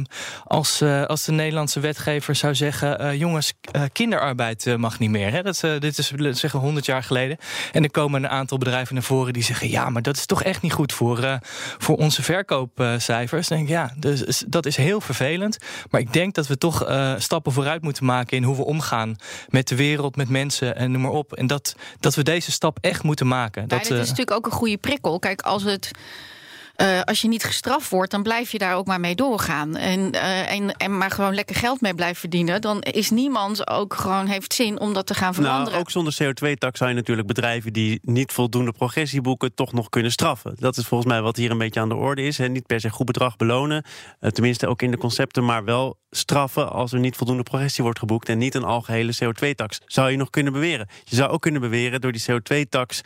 als, 0.44 0.82
uh, 0.82 1.04
als 1.04 1.24
de 1.24 1.32
Nederlandse 1.32 1.80
wetgever 1.80 2.34
zou 2.34 2.54
zeggen: 2.54 3.00
uh, 3.00 3.14
jongens, 3.14 3.52
uh, 3.76 3.82
kinderarbeid 3.92 4.76
mag 4.76 4.98
niet 4.98 5.10
meer. 5.10 5.30
Hè? 5.30 5.42
Dat, 5.42 5.60
dit 5.78 5.98
is 5.98 6.12
zeggen 6.30 6.60
100 6.60 6.86
jaar 6.86 7.02
geleden. 7.02 7.36
En 7.72 7.82
er 7.82 7.90
komen 8.04 8.24
een 8.24 8.30
aantal 8.30 8.58
bedrijven 8.58 8.94
naar 8.94 9.02
voren 9.02 9.32
die 9.32 9.42
zeggen: 9.42 9.70
ja, 9.70 9.90
maar 9.90 10.02
dat 10.02 10.16
is 10.16 10.26
toch 10.26 10.42
echt 10.42 10.62
niet 10.62 10.72
goed 10.72 10.92
voor, 10.92 11.38
voor 11.78 11.96
onze 11.96 12.22
verkoopcijfers. 12.22 13.48
Dan 13.48 13.56
denk 13.56 13.68
ik, 13.68 13.74
ja, 13.74 13.94
dus, 13.96 14.44
dat 14.46 14.66
is 14.66 14.76
heel 14.76 15.00
vervelend. 15.00 15.58
Maar 15.90 16.00
ik 16.00 16.12
denk 16.12 16.34
dat 16.34 16.46
we 16.46 16.58
toch 16.58 16.86
stappen 17.18 17.52
vooruit 17.52 17.82
moeten 17.82 18.04
maken 18.04 18.36
in 18.36 18.42
hoe 18.42 18.56
we 18.56 18.64
omgaan 18.64 19.16
met 19.48 19.68
de 19.68 19.76
wereld, 19.76 20.16
met 20.16 20.28
mensen 20.28 20.76
en 20.76 20.90
noem 20.90 21.02
maar 21.02 21.10
op. 21.10 21.32
En 21.32 21.46
dat, 21.46 21.74
dat 22.00 22.14
we 22.14 22.22
deze 22.22 22.52
stap 22.52 22.78
echt 22.80 23.02
moeten 23.02 23.26
maken. 23.26 23.68
Dat, 23.68 23.82
dat 23.82 23.90
is 23.90 24.08
natuurlijk 24.08 24.36
ook 24.36 24.46
een 24.46 24.52
goede 24.52 24.76
prikkel. 24.76 25.18
Kijk, 25.18 25.42
als 25.42 25.62
het. 25.62 25.90
Uh, 26.76 27.00
als 27.00 27.20
je 27.20 27.28
niet 27.28 27.44
gestraft 27.44 27.88
wordt, 27.88 28.10
dan 28.10 28.22
blijf 28.22 28.52
je 28.52 28.58
daar 28.58 28.76
ook 28.76 28.86
maar 28.86 29.00
mee 29.00 29.14
doorgaan. 29.14 29.76
En, 29.76 30.14
uh, 30.14 30.52
en, 30.52 30.72
en 30.76 30.98
maar 30.98 31.10
gewoon 31.10 31.34
lekker 31.34 31.56
geld 31.56 31.80
mee 31.80 31.94
blijven 31.94 32.16
verdienen. 32.16 32.60
Dan 32.60 32.80
is 32.80 33.10
niemand 33.10 33.68
ook 33.68 33.94
gewoon 33.94 34.26
heeft 34.26 34.54
zin 34.54 34.80
om 34.80 34.92
dat 34.92 35.06
te 35.06 35.14
gaan 35.14 35.34
veranderen. 35.34 35.70
Nou, 35.70 35.80
ook 35.80 35.90
zonder 35.90 36.16
CO2-tax 36.22 36.78
zou 36.78 36.90
je 36.90 36.96
natuurlijk 36.96 37.26
bedrijven 37.26 37.72
die 37.72 38.00
niet 38.02 38.32
voldoende 38.32 38.72
progressie 38.72 39.20
boeken, 39.20 39.54
toch 39.54 39.72
nog 39.72 39.88
kunnen 39.88 40.12
straffen. 40.12 40.54
Dat 40.58 40.76
is 40.76 40.86
volgens 40.86 41.10
mij 41.10 41.22
wat 41.22 41.36
hier 41.36 41.50
een 41.50 41.58
beetje 41.58 41.80
aan 41.80 41.88
de 41.88 41.94
orde 41.94 42.22
is. 42.22 42.38
Hè. 42.38 42.48
Niet 42.48 42.66
per 42.66 42.80
se 42.80 42.90
goed 42.90 43.06
bedrag 43.06 43.36
belonen. 43.36 43.84
Uh, 44.20 44.30
tenminste 44.30 44.66
ook 44.66 44.82
in 44.82 44.90
de 44.90 44.98
concepten, 44.98 45.44
maar 45.44 45.64
wel 45.64 45.98
straffen 46.10 46.72
als 46.72 46.92
er 46.92 46.98
niet 46.98 47.16
voldoende 47.16 47.42
progressie 47.42 47.84
wordt 47.84 47.98
geboekt. 47.98 48.28
En 48.28 48.38
niet 48.38 48.54
een 48.54 48.64
algehele 48.64 49.14
CO2-tax. 49.24 49.80
Zou 49.86 50.10
je 50.10 50.16
nog 50.16 50.30
kunnen 50.30 50.52
beweren. 50.52 50.88
Je 51.04 51.16
zou 51.16 51.30
ook 51.30 51.42
kunnen 51.42 51.60
beweren 51.60 52.00
door 52.00 52.12
die 52.12 52.24
CO2-tax 52.30 53.00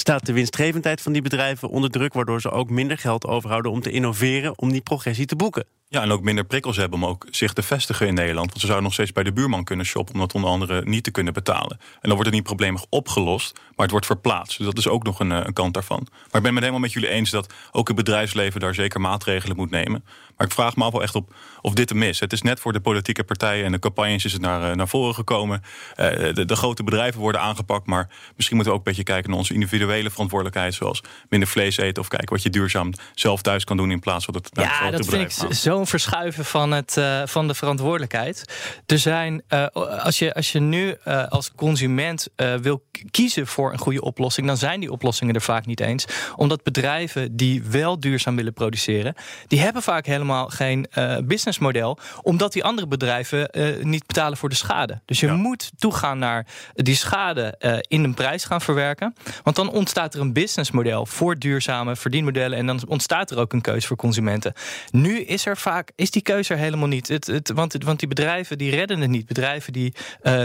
staat 0.00 0.26
de 0.26 0.32
winstgevendheid 0.32 1.00
van 1.00 1.12
die 1.12 1.22
bedrijven 1.22 1.68
onder 1.68 1.90
druk, 1.90 2.12
waardoor 2.12 2.40
ze 2.40 2.50
ook 2.50 2.70
minder 2.70 2.98
geld 2.98 3.26
overhouden 3.26 3.72
om 3.72 3.80
te 3.80 3.90
innoveren, 3.90 4.58
om 4.58 4.72
die 4.72 4.80
progressie 4.80 5.26
te 5.26 5.36
boeken. 5.36 5.64
Ja, 5.88 6.02
en 6.02 6.10
ook 6.10 6.22
minder 6.22 6.44
prikkels 6.44 6.76
hebben 6.76 7.02
om 7.02 7.06
ook 7.06 7.26
zich 7.30 7.52
te 7.52 7.62
vestigen 7.62 8.06
in 8.06 8.14
Nederland. 8.14 8.46
Want 8.46 8.60
ze 8.60 8.66
zouden 8.66 8.84
nog 8.84 8.92
steeds 8.92 9.12
bij 9.12 9.22
de 9.22 9.32
buurman 9.32 9.64
kunnen 9.64 9.86
shoppen, 9.86 10.14
om 10.14 10.20
dat 10.20 10.34
onder 10.34 10.50
andere 10.50 10.82
niet 10.84 11.04
te 11.04 11.10
kunnen 11.10 11.32
betalen. 11.32 11.78
En 11.80 11.98
dan 12.00 12.10
wordt 12.10 12.26
het 12.26 12.34
niet 12.34 12.42
probleemig 12.42 12.84
opgelost, 12.88 13.60
maar 13.80 13.88
het 13.88 13.98
wordt 13.98 14.20
verplaatst. 14.20 14.56
Dus 14.56 14.66
dat 14.66 14.78
is 14.78 14.88
ook 14.88 15.04
nog 15.04 15.20
een, 15.20 15.30
een 15.30 15.52
kant 15.52 15.74
daarvan. 15.74 16.06
Maar 16.10 16.18
ik 16.22 16.42
ben 16.42 16.50
het 16.50 16.58
helemaal 16.58 16.80
met 16.80 16.92
jullie 16.92 17.08
eens 17.08 17.30
dat 17.30 17.52
ook 17.72 17.86
het 17.86 17.96
bedrijfsleven 17.96 18.60
daar 18.60 18.74
zeker 18.74 19.00
maatregelen 19.00 19.56
moet 19.56 19.70
nemen. 19.70 20.04
Maar 20.36 20.48
ik 20.48 20.54
vraag 20.54 20.76
me 20.76 20.84
af 20.84 20.92
wel 20.92 21.02
echt 21.02 21.14
op 21.14 21.34
of 21.62 21.74
dit 21.74 21.90
een 21.90 21.98
mis. 21.98 22.20
Het 22.20 22.32
is 22.32 22.42
net 22.42 22.60
voor 22.60 22.72
de 22.72 22.80
politieke 22.80 23.24
partijen 23.24 23.64
en 23.64 23.72
de 23.72 23.78
campagnes 23.78 24.24
is 24.24 24.32
het 24.32 24.40
naar, 24.40 24.76
naar 24.76 24.88
voren 24.88 25.14
gekomen. 25.14 25.62
Uh, 25.96 26.06
de, 26.34 26.44
de, 26.44 26.56
grote 26.56 26.82
bedrijven 26.82 27.20
worden 27.20 27.40
aangepakt, 27.40 27.86
maar 27.86 28.08
misschien 28.36 28.56
moeten 28.56 28.74
we 28.74 28.80
ook 28.80 28.86
een 28.86 28.92
beetje 28.92 29.12
kijken 29.12 29.30
naar 29.30 29.38
onze 29.38 29.54
individuele 29.54 30.10
verantwoordelijkheid, 30.10 30.74
zoals 30.74 31.02
minder 31.28 31.48
vlees 31.48 31.76
eten 31.76 32.02
of 32.02 32.08
kijken 32.08 32.28
wat 32.28 32.42
je 32.42 32.50
duurzaam 32.50 32.92
zelf 33.14 33.42
thuis 33.42 33.64
kan 33.64 33.76
doen 33.76 33.90
in 33.90 34.00
plaats 34.00 34.24
van 34.24 34.34
dat 34.34 34.44
het 34.44 34.54
naar 34.54 34.64
ja, 34.64 34.70
grote 34.70 34.96
dat 34.96 35.06
bedrijf 35.06 35.34
vind 35.34 35.50
ik 35.50 35.56
zo'n 35.56 35.86
verschuiven 35.86 36.44
van, 36.44 36.70
het, 36.70 36.96
uh, 36.96 37.22
van 37.24 37.48
de 37.48 37.54
verantwoordelijkheid. 37.54 38.44
Er 38.86 38.98
zijn, 38.98 39.42
uh, 39.48 39.66
als, 40.04 40.18
je, 40.18 40.34
als 40.34 40.52
je 40.52 40.60
nu 40.60 40.96
als 41.28 41.52
consument 41.54 42.28
wil 42.60 42.82
kiezen 43.10 43.46
voor 43.46 43.69
een 43.72 43.78
goede 43.78 44.02
oplossing, 44.02 44.46
dan 44.46 44.56
zijn 44.56 44.80
die 44.80 44.92
oplossingen 44.92 45.34
er 45.34 45.40
vaak 45.40 45.66
niet 45.66 45.80
eens. 45.80 46.04
Omdat 46.36 46.62
bedrijven 46.62 47.36
die 47.36 47.62
wel 47.62 48.00
duurzaam 48.00 48.36
willen 48.36 48.52
produceren, 48.52 49.14
die 49.46 49.60
hebben 49.60 49.82
vaak 49.82 50.06
helemaal 50.06 50.48
geen 50.48 50.86
businessmodel, 51.24 51.98
omdat 52.22 52.52
die 52.52 52.64
andere 52.64 52.86
bedrijven 52.86 53.50
niet 53.80 54.06
betalen 54.06 54.38
voor 54.38 54.48
de 54.48 54.54
schade. 54.54 55.00
Dus 55.04 55.20
je 55.20 55.26
ja. 55.26 55.34
moet 55.34 55.70
toegaan 55.78 56.18
naar 56.18 56.46
die 56.74 56.94
schade 56.94 57.54
in 57.88 58.04
een 58.04 58.14
prijs 58.14 58.44
gaan 58.44 58.60
verwerken. 58.60 59.14
Want 59.42 59.56
dan 59.56 59.70
ontstaat 59.70 60.14
er 60.14 60.20
een 60.20 60.32
businessmodel 60.32 61.06
voor 61.06 61.38
duurzame 61.38 61.96
verdienmodellen 61.96 62.58
en 62.58 62.66
dan 62.66 62.80
ontstaat 62.86 63.30
er 63.30 63.38
ook 63.38 63.52
een 63.52 63.60
keuze 63.60 63.86
voor 63.86 63.96
consumenten. 63.96 64.52
Nu 64.90 65.20
is 65.20 65.46
er 65.46 65.56
vaak 65.56 65.90
is 65.96 66.10
die 66.10 66.22
keuze 66.22 66.52
er 66.52 66.58
helemaal 66.58 66.88
niet. 66.88 67.08
Het, 67.08 67.26
het, 67.26 67.50
want, 67.50 67.76
want 67.84 67.98
die 67.98 68.08
bedrijven 68.08 68.58
die 68.58 68.70
redden 68.70 69.00
het 69.00 69.10
niet. 69.10 69.26
Bedrijven 69.26 69.72
die 69.72 69.94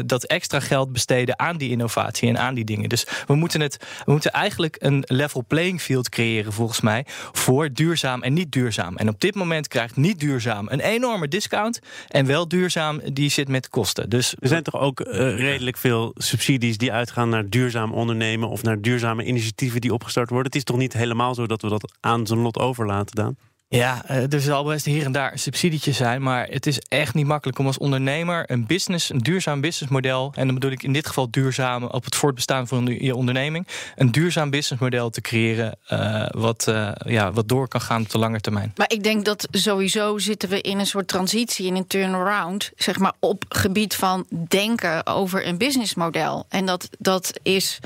dat 0.05 0.23
extra 0.23 0.59
geld 0.59 0.91
besteden 0.91 1.39
aan 1.39 1.57
die 1.57 1.69
innovatie 1.69 2.29
en 2.29 2.37
aan 2.37 2.53
die 2.53 2.65
dingen. 2.65 2.89
Dus 2.89 3.07
we 3.27 3.35
moeten, 3.35 3.61
het, 3.61 3.77
we 4.05 4.11
moeten 4.11 4.31
eigenlijk 4.31 4.75
een 4.79 5.03
level 5.07 5.43
playing 5.47 5.81
field 5.81 6.09
creëren, 6.09 6.53
volgens 6.53 6.81
mij, 6.81 7.05
voor 7.31 7.73
duurzaam 7.73 8.23
en 8.23 8.33
niet 8.33 8.51
duurzaam. 8.51 8.95
En 8.95 9.09
op 9.09 9.19
dit 9.19 9.35
moment 9.35 9.67
krijgt 9.67 9.95
niet 9.95 10.19
duurzaam 10.19 10.67
een 10.69 10.79
enorme 10.79 11.27
discount. 11.27 11.79
En 12.07 12.25
wel 12.25 12.47
duurzaam, 12.47 13.01
die 13.13 13.29
zit 13.29 13.47
met 13.47 13.69
kosten. 13.69 14.09
Dus 14.09 14.35
er 14.39 14.47
zijn 14.47 14.63
toch 14.63 14.79
ook 14.79 14.99
uh, 14.99 15.13
redelijk 15.37 15.77
veel 15.77 16.11
subsidies 16.15 16.77
die 16.77 16.91
uitgaan 16.91 17.29
naar 17.29 17.49
duurzaam 17.49 17.93
ondernemen 17.93 18.49
of 18.49 18.63
naar 18.63 18.81
duurzame 18.81 19.25
initiatieven 19.25 19.81
die 19.81 19.93
opgestart 19.93 20.29
worden. 20.29 20.47
Het 20.47 20.55
is 20.55 20.63
toch 20.63 20.77
niet 20.77 20.93
helemaal 20.93 21.35
zo 21.35 21.47
dat 21.47 21.61
we 21.61 21.69
dat 21.69 21.93
aan 21.99 22.27
zijn 22.27 22.39
lot 22.39 22.59
overlaten 22.59 23.15
dan? 23.15 23.35
Ja, 23.67 24.05
eh, 24.05 24.33
er 24.33 24.41
zal 24.41 24.63
best 24.63 24.85
hier 24.85 25.05
en 25.05 25.11
daar 25.11 25.31
een 25.31 25.39
subsidietje 25.39 25.91
zijn, 25.91 26.21
maar 26.21 26.47
het 26.49 26.65
is 26.65 26.79
echt 26.79 27.13
niet 27.13 27.25
makkelijk 27.25 27.59
om 27.59 27.65
als 27.65 27.77
ondernemer 27.77 28.51
een 28.51 28.65
business, 28.65 29.09
een 29.09 29.17
duurzaam 29.17 29.61
businessmodel, 29.61 30.31
en 30.35 30.45
dan 30.45 30.53
bedoel 30.53 30.71
ik 30.71 30.83
in 30.83 30.93
dit 30.93 31.07
geval 31.07 31.31
duurzaam 31.31 31.83
op 31.83 32.05
het 32.05 32.15
voortbestaan 32.15 32.67
van 32.67 32.85
je 32.85 33.15
onderneming, 33.15 33.67
een 33.95 34.11
duurzaam 34.11 34.49
businessmodel 34.49 35.09
te 35.09 35.21
creëren 35.21 35.77
uh, 35.91 36.25
wat, 36.31 36.65
uh, 36.69 36.91
ja, 37.05 37.31
wat 37.31 37.47
door 37.47 37.67
kan 37.67 37.81
gaan 37.81 38.01
op 38.01 38.09
de 38.09 38.17
lange 38.17 38.39
termijn. 38.39 38.73
Maar 38.75 38.91
ik 38.91 39.03
denk 39.03 39.25
dat 39.25 39.47
sowieso 39.51 40.17
zitten 40.17 40.49
we 40.49 40.61
in 40.61 40.79
een 40.79 40.85
soort 40.85 41.07
transitie, 41.07 41.65
in 41.65 41.75
een 41.75 41.87
turnaround, 41.87 42.71
zeg 42.75 42.99
maar 42.99 43.13
op 43.19 43.45
gebied 43.49 43.95
van 43.95 44.25
denken 44.47 45.05
over 45.05 45.47
een 45.47 45.57
businessmodel. 45.57 46.45
En 46.49 46.65
dat, 46.65 46.89
dat 46.99 47.39
is. 47.43 47.79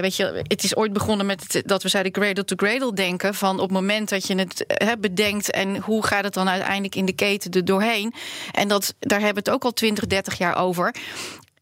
Weet 0.00 0.16
je, 0.16 0.42
het 0.42 0.64
is 0.64 0.76
ooit 0.76 0.92
begonnen 0.92 1.26
met 1.26 1.62
dat 1.64 1.82
we 1.82 1.88
zeiden 1.88 2.12
cradle 2.12 2.44
to 2.44 2.56
cradle 2.56 2.92
denken. 2.92 3.34
Van 3.34 3.54
op 3.54 3.60
het 3.60 3.70
moment 3.70 4.08
dat 4.08 4.26
je 4.26 4.34
het 4.34 4.75
bedenkt 4.98 5.50
en 5.50 5.76
hoe 5.76 6.06
gaat 6.06 6.24
het 6.24 6.34
dan 6.34 6.48
uiteindelijk 6.48 6.94
in 6.94 7.04
de 7.04 7.14
keten 7.14 7.50
er 7.50 7.64
doorheen. 7.64 8.14
En 8.52 8.68
dat, 8.68 8.94
daar 8.98 9.20
hebben 9.20 9.44
we 9.44 9.50
het 9.50 9.58
ook 9.58 9.64
al 9.64 9.72
20, 9.72 10.06
30 10.06 10.38
jaar 10.38 10.56
over. 10.56 10.94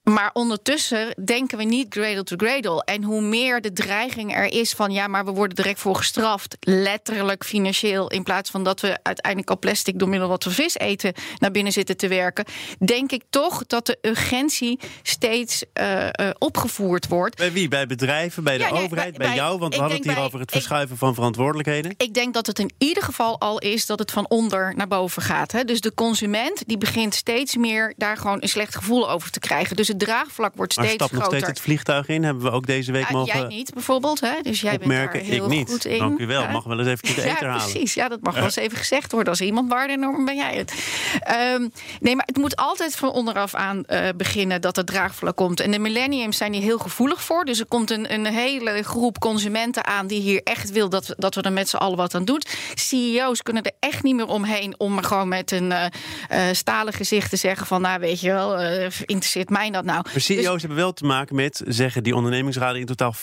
Maar 0.05 0.31
ondertussen 0.33 1.15
denken 1.25 1.59
we 1.59 1.65
niet 1.65 1.89
cradle 1.89 2.23
to 2.25 2.37
cradle. 2.37 2.85
En 2.85 3.03
hoe 3.03 3.21
meer 3.21 3.61
de 3.61 3.73
dreiging 3.73 4.37
er 4.37 4.53
is 4.53 4.73
van 4.73 4.91
ja, 4.91 5.07
maar 5.07 5.25
we 5.25 5.31
worden 5.31 5.57
direct 5.57 5.81
voor 5.81 5.97
gestraft, 5.97 6.57
letterlijk 6.61 7.45
financieel, 7.45 8.11
in 8.11 8.23
plaats 8.23 8.51
van 8.51 8.65
dat 8.65 8.81
we 8.81 8.99
uiteindelijk 9.03 9.51
al 9.51 9.59
plastic 9.59 9.99
door 9.99 10.09
middel 10.09 10.29
wat 10.29 10.45
we 10.45 10.51
vis 10.51 10.79
eten 10.79 11.13
naar 11.39 11.51
binnen 11.51 11.73
zitten 11.73 11.97
te 11.97 12.09
werken, 12.09 12.45
denk 12.85 13.13
ik 13.13 13.23
toch 13.31 13.67
dat 13.67 13.87
de 13.87 13.99
urgentie 14.03 14.79
steeds 15.03 15.65
uh, 15.81 16.03
uh, 16.03 16.31
opgevoerd 16.39 17.09
wordt. 17.09 17.37
Bij 17.37 17.53
wie? 17.53 17.69
Bij 17.69 17.87
bedrijven, 17.87 18.45
bij 18.45 18.59
de 18.59 18.65
Ja, 18.65 18.73
nee, 18.73 18.83
overheid, 18.83 19.17
bij- 19.17 19.27
bij, 19.27 19.37
jou? 19.37 19.59
Want 19.59 19.75
we 19.75 19.81
hadden 19.81 19.97
het 19.99 20.07
hier 20.07 20.15
bij- 20.15 20.25
over 20.25 20.39
het 20.41 20.49
ik- 20.49 20.55
verschuiven 20.57 20.97
van 20.97 21.15
verantwoordelijkheden. 21.15 21.95
Ik 21.97 22.15
denk 22.15 22.35
dat 22.35 22.47
het 22.47 22.59
in 22.59 22.73
ieder 22.79 23.03
geval 23.03 23.41
al 23.41 23.59
is 23.59 23.87
dat 23.87 23.99
het 23.99 24.11
van 24.11 24.29
onder 24.29 24.75
naar 24.77 24.89
boven 24.89 25.23
gaat. 25.23 25.53
Hè. 25.53 25.65
Dus 25.65 25.81
de 25.81 25.95
consument 25.95 26.63
die 26.67 26.79
begint 26.79 27.15
steeds 27.15 27.57
meer 27.57 27.95
daar 27.97 28.17
gewoon 28.17 28.43
een 28.43 28.49
slecht 28.49 28.77
gevoel 28.77 29.11
over 29.11 29.31
te 29.31 29.39
krijgen. 29.41 29.77
Dus 29.77 29.93
het 29.99 30.09
draagvlak 30.09 30.53
wordt 30.57 30.77
Maar 30.77 30.85
steeds 30.85 31.03
stap 31.05 31.13
nog 31.13 31.23
groter. 31.23 31.39
steeds 31.41 31.59
het 31.59 31.67
vliegtuig 31.67 32.09
in. 32.09 32.23
Hebben 32.25 32.43
we 32.45 32.51
ook 32.51 32.67
deze 32.67 32.93
week 32.93 33.07
Ja, 33.09 33.13
mogen 33.13 33.39
jij 33.39 33.47
niet 33.49 33.75
bijvoorbeeld, 33.75 34.21
hè? 34.21 34.33
Dus 34.43 34.61
jij 34.61 34.75
opmerken. 34.75 35.13
bent 35.13 35.25
daar 35.25 35.35
heel 35.35 35.45
ik 35.45 35.51
niet. 35.51 35.71
goed 35.71 35.85
in. 35.85 35.99
Dank 35.99 36.19
u 36.19 36.27
wel. 36.27 36.43
Ja. 36.43 36.51
Mag 36.51 36.65
wel 36.65 36.79
eens 36.79 36.89
even 36.89 37.09
de 37.15 37.21
Ja, 37.23 37.33
eten 37.35 37.47
halen. 37.49 37.63
precies. 37.71 37.95
Ja, 37.95 38.09
dat 38.09 38.21
mag 38.21 38.35
wel 38.35 38.45
eens 38.45 38.57
even 38.57 38.79
gezegd 38.79 39.13
worden. 39.13 39.29
Als 39.31 39.41
iemand 39.41 39.69
waarde 39.69 39.97
norm 39.97 40.25
ben 40.25 40.37
jij 40.37 40.55
het. 40.57 40.75
Ehm, 41.21 41.69
nee, 42.01 42.17
maar 42.17 42.27
het 42.27 42.37
moet 42.37 42.57
altijd 42.57 42.97
van 42.97 43.11
onderaf 43.11 43.55
aan 43.55 43.85
eh, 43.85 44.09
beginnen 44.17 44.61
dat 44.61 44.77
het 44.77 44.87
draagvlak 44.87 45.37
komt. 45.37 45.61
En 45.61 45.71
de 45.71 45.79
millenniums 45.79 46.37
zijn 46.37 46.53
hier 46.53 46.63
heel 46.63 46.79
gevoelig 46.79 47.23
voor. 47.23 47.45
Dus 47.45 47.59
er 47.61 47.67
komt 47.67 47.91
een, 47.91 48.13
een 48.13 48.27
hele 48.27 48.83
groep 48.83 49.19
consumenten 49.19 49.85
aan 49.87 50.07
die 50.07 50.21
hier 50.21 50.41
echt 50.43 50.71
wil 50.71 50.89
dat, 50.89 51.07
we- 51.07 51.15
dat 51.19 51.35
we 51.35 51.41
er 51.43 51.53
met 51.53 51.69
z'n 51.69 51.77
allen 51.77 51.97
wat 51.97 52.15
aan 52.15 52.25
doen. 52.25 52.43
CEO's 52.75 53.43
kunnen 53.43 53.63
er 53.63 53.73
echt 53.81 54.03
niet 54.03 54.15
meer 54.15 54.27
omheen 54.27 54.75
om 54.79 55.03
gewoon 55.03 55.29
met 55.29 55.51
een 55.51 55.73
eh, 55.73 55.85
eh, 56.29 56.55
stalen 56.55 56.93
gezicht 56.93 57.31
te 57.31 57.37
zeggen 57.37 57.67
van, 57.67 57.81
nou 57.81 58.01
weet 58.01 58.21
je 58.21 58.33
wel, 58.33 58.61
interesseert 59.05 59.51
mij 59.51 59.71
dat 59.85 59.95
nou? 59.95 60.07
Maar 60.12 60.21
CEO's 60.21 60.61
hebben 60.61 60.79
wel 60.79 60.93
te 60.93 61.05
maken 61.05 61.35
met, 61.35 61.62
zeggen 61.67 62.03
die 62.03 62.14
ondernemingsraden, 62.14 62.81
in 62.81 62.87
totaal 62.87 63.14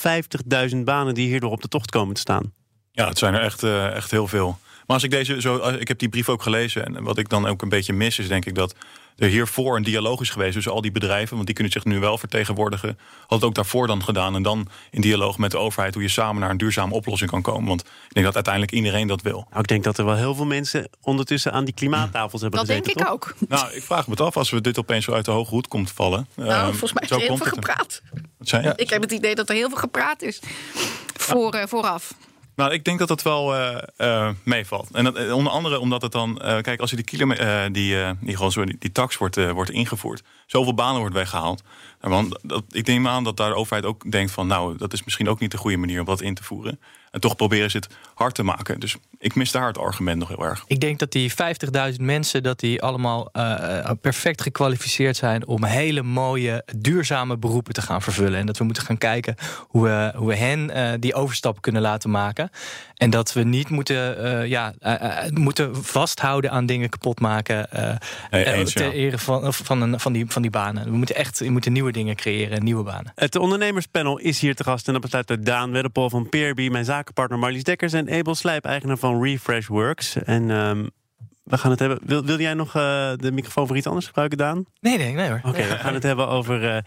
50.000 0.71 0.77
banen 0.83 1.13
die 1.13 1.27
hierdoor 1.27 1.51
op 1.51 1.61
de 1.61 1.67
tocht 1.67 1.91
komen 1.91 2.15
te 2.15 2.21
staan. 2.21 2.53
Ja, 2.91 3.07
het 3.07 3.17
zijn 3.17 3.33
er 3.33 3.41
echt, 3.41 3.63
eh, 3.63 3.95
echt 3.95 4.11
heel 4.11 4.27
veel. 4.27 4.59
Maar 4.91 4.99
als 4.99 5.09
ik 5.09 5.17
deze 5.17 5.41
zo, 5.41 5.57
als- 5.57 5.75
ik 5.77 5.87
heb 5.87 5.99
die 5.99 6.09
brief 6.09 6.29
ook 6.29 6.43
gelezen 6.43 6.85
en 6.85 7.03
wat 7.03 7.17
ik 7.17 7.29
dan 7.29 7.47
ook 7.47 7.61
een 7.61 7.69
beetje 7.69 7.93
mis 7.93 8.19
is, 8.19 8.27
denk 8.27 8.45
ik 8.45 8.55
dat 8.55 8.75
er 9.17 9.27
hiervoor 9.27 9.75
een 9.75 9.83
dialoog 9.83 10.21
is 10.21 10.29
geweest 10.29 10.53
tussen 10.53 10.71
al 10.71 10.81
die 10.81 10.91
bedrijven, 10.91 11.33
want 11.33 11.45
die 11.45 11.55
kunnen 11.55 11.73
zich 11.73 11.83
nu 11.85 11.99
wel 11.99 12.17
vertegenwoordigen. 12.17 12.97
Had 13.19 13.29
het 13.39 13.43
ook 13.43 13.55
daarvoor 13.55 13.87
dan 13.87 14.03
gedaan 14.03 14.35
en 14.35 14.43
dan 14.43 14.67
in 14.91 15.01
dialoog 15.01 15.37
met 15.37 15.51
de 15.51 15.57
overheid 15.57 15.93
hoe 15.93 16.03
je 16.03 16.09
samen 16.09 16.41
naar 16.41 16.49
een 16.49 16.57
duurzame 16.57 16.93
oplossing 16.93 17.29
kan 17.31 17.41
komen. 17.41 17.67
Want 17.67 17.81
ik 17.81 18.13
denk 18.13 18.25
dat 18.25 18.35
uiteindelijk 18.35 18.73
iedereen 18.73 19.07
dat 19.07 19.21
wil. 19.21 19.45
Nou, 19.49 19.61
ik 19.61 19.67
denk 19.67 19.83
dat 19.83 19.97
er 19.97 20.05
wel 20.05 20.15
heel 20.15 20.35
veel 20.35 20.45
mensen 20.45 20.89
ondertussen 21.01 21.51
aan 21.53 21.65
die 21.65 21.73
klimaattafels 21.73 22.41
hebben 22.41 22.59
Dat 22.59 22.69
gezeten. 22.69 22.87
denk 22.93 22.99
ik 22.99 23.05
toch? 23.05 23.13
ook. 23.13 23.35
Nou, 23.49 23.73
ik 23.73 23.83
vraag 23.83 24.05
me 24.05 24.11
het 24.11 24.21
af 24.21 24.37
als 24.37 24.49
we 24.49 24.61
dit 24.61 24.79
opeens 24.79 25.05
zo 25.05 25.11
uit 25.13 25.25
de 25.25 25.31
hoge 25.31 25.49
hoed 25.49 25.67
komt 25.67 25.91
vallen. 25.91 26.27
Nou, 26.35 26.49
Ehm, 26.49 26.69
volgens 26.69 26.93
mij 26.93 27.01
is 27.03 27.07
zo 27.09 27.15
er 27.15 27.21
heel 27.21 27.37
veel 27.37 27.45
gepraat. 27.45 28.01
Wat 28.37 28.47
zei 28.47 28.63
je? 28.63 28.73
Ik 28.75 28.89
heb 28.89 29.01
het 29.01 29.11
idee 29.11 29.35
dat 29.35 29.49
er 29.49 29.55
heel 29.55 29.69
veel 29.69 29.77
gepraat 29.77 30.21
is 30.21 30.39
voor, 31.15 31.53
eh, 31.53 31.67
vooraf. 31.67 32.13
Nou, 32.55 32.73
ik 32.73 32.83
denk 32.83 32.99
dat 32.99 33.07
dat 33.07 33.21
wel 33.21 33.55
eh, 33.55 33.77
eh, 33.97 34.33
meevalt. 34.43 34.89
En 34.91 35.03
dat, 35.03 35.15
eh, 35.15 35.35
onder 35.35 35.51
andere 35.51 35.79
omdat 35.79 36.01
het 36.01 36.11
dan... 36.11 36.41
kijk, 36.61 36.79
als 36.79 36.89
je 36.89 36.95
die, 36.95 37.35
eh, 37.35 37.63
die, 37.71 37.95
die, 38.19 38.77
die, 38.79 38.91
tax 38.91 39.17
wordt, 39.17 39.51
wordt 39.51 39.71
ingevoerd... 39.71 40.23
zoveel 40.45 40.73
banen 40.73 40.99
wordt 40.99 41.15
weggehaald... 41.15 41.63
want 41.99 42.39
dat, 42.41 42.63
ik 42.69 42.87
neem 42.87 43.07
aan 43.07 43.23
dat 43.23 43.37
daar 43.37 43.49
de 43.49 43.55
overheid 43.55 43.85
ook 43.85 44.11
denkt 44.11 44.31
van... 44.31 44.47
nou, 44.47 44.77
dat 44.77 44.93
is 44.93 45.03
misschien 45.03 45.29
ook 45.29 45.39
niet 45.39 45.51
de 45.51 45.57
goede 45.57 45.77
manier 45.77 45.99
om 45.99 46.05
dat 46.05 46.21
in 46.21 46.33
te 46.33 46.43
voeren. 46.43 46.79
En 47.11 47.19
toch 47.19 47.35
proberen 47.35 47.71
ze 47.71 47.77
het 47.77 47.87
hard 48.13 48.35
te 48.35 48.43
maken. 48.43 48.79
Dus 48.79 48.95
ik 49.19 49.35
mis 49.35 49.51
daar 49.51 49.67
het 49.67 49.77
argument 49.77 50.19
nog 50.19 50.27
heel 50.27 50.45
erg. 50.45 50.63
Ik 50.67 50.79
denk 50.79 50.99
dat 50.99 51.11
die 51.11 51.31
50.000 51.31 51.95
mensen 51.97 52.43
dat 52.43 52.59
die 52.59 52.81
allemaal 52.81 53.29
eh, 53.31 53.79
eh, 53.79 53.91
perfect 54.01 54.41
gekwalificeerd 54.41 55.15
zijn 55.17 55.47
om 55.47 55.63
hele 55.63 56.01
mooie, 56.01 56.63
duurzame 56.77 57.37
beroepen 57.37 57.73
te 57.73 57.81
gaan 57.81 58.01
vervullen. 58.01 58.39
En 58.39 58.45
dat 58.45 58.57
we 58.57 58.63
moeten 58.63 58.83
gaan 58.83 58.97
kijken 58.97 59.35
hoe 59.67 59.83
we, 59.83 60.11
hoe 60.15 60.27
we 60.27 60.35
hen 60.35 60.69
eh, 60.69 60.91
die 60.99 61.13
overstap 61.13 61.61
kunnen 61.61 61.81
laten 61.81 62.09
maken. 62.09 62.49
En 62.95 63.09
dat 63.09 63.33
we 63.33 63.43
niet 63.43 63.69
moeten, 63.69 64.23
eh, 64.23 64.47
ja, 64.47 64.73
moeten 65.33 65.83
vasthouden 65.83 66.51
aan 66.51 66.65
dingen 66.65 66.89
kapot 66.89 67.19
maken. 67.19 67.67
Nee, 68.31 68.45
eens, 68.45 68.73
ja. 68.73 68.81
ter 68.81 68.93
ere 68.93 69.17
van, 69.17 69.53
van, 69.53 69.81
een, 69.81 69.99
van, 69.99 70.13
die, 70.13 70.25
van 70.27 70.41
die 70.41 70.51
banen. 70.51 70.83
We 70.83 70.97
moeten 70.97 71.15
echt 71.15 71.39
we 71.39 71.49
moeten 71.49 71.71
nieuwe 71.71 71.91
dingen 71.91 72.15
creëren, 72.15 72.63
nieuwe 72.63 72.83
banen. 72.83 73.11
Het 73.15 73.35
ondernemerspanel 73.35 74.17
is 74.17 74.39
hier 74.39 74.55
te 74.55 74.63
gast 74.63 74.87
en 74.87 74.93
dat 74.93 75.01
bestaat 75.01 75.29
uit 75.29 75.45
Daan 75.45 75.71
Wedderpol 75.71 76.09
van 76.09 76.29
Peerby, 76.29 76.69
mijn 76.69 76.85
zakenpartner 77.01 77.39
Marlies 77.39 77.63
Dekkers 77.63 77.93
en 77.93 78.09
Abel 78.09 78.35
Slijp, 78.35 78.65
eigenaar 78.65 78.97
van 78.97 79.23
Refresh 79.23 79.67
Works. 79.67 80.15
En 80.23 80.51
ehm, 80.51 80.85
we 81.43 81.57
gaan 81.57 81.71
het 81.71 81.79
hebben. 81.79 81.99
Wil, 82.05 82.25
wil 82.25 82.39
jij 82.39 82.53
nog 82.53 82.75
eh, 82.75 83.11
de 83.15 83.31
microfoon 83.31 83.67
voor 83.67 83.77
iets 83.77 83.87
anders 83.87 84.05
gebruiken, 84.05 84.37
Daan? 84.37 84.65
Nee, 84.79 84.97
nee, 84.97 85.13
nee 85.13 85.29
hoor. 85.29 85.41
Oké, 85.43 85.67
we 85.67 85.77
gaan 85.77 85.93
het 85.93 86.03
hebben 86.03 86.27
over 86.27 86.69
eh, 86.69 86.77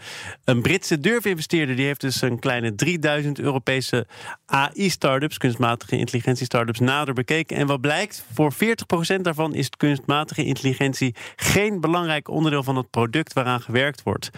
een 0.43 0.61
Britse 0.61 0.99
durfinvesteerder. 0.99 1.75
Die 1.75 1.85
heeft 1.85 2.01
dus 2.01 2.21
een 2.21 2.39
kleine 2.39 2.75
3000 2.75 3.39
Europese 3.39 4.07
AI-startups, 4.45 5.37
kunstmatige 5.37 5.97
intelligentie-startups, 5.97 6.79
nader 6.79 7.13
bekeken. 7.13 7.57
En 7.57 7.67
wat 7.67 7.81
blijkt, 7.81 8.25
voor 8.33 8.53
40% 8.53 9.21
daarvan 9.21 9.53
is 9.53 9.69
kunstmatige 9.69 10.45
intelligentie 10.45 11.15
geen 11.35 11.81
belangrijk 11.81 12.29
onderdeel 12.29 12.63
van 12.63 12.75
het 12.75 12.89
product 12.89 13.33
waaraan 13.33 13.61
gewerkt 13.61 14.03
wordt. 14.03 14.29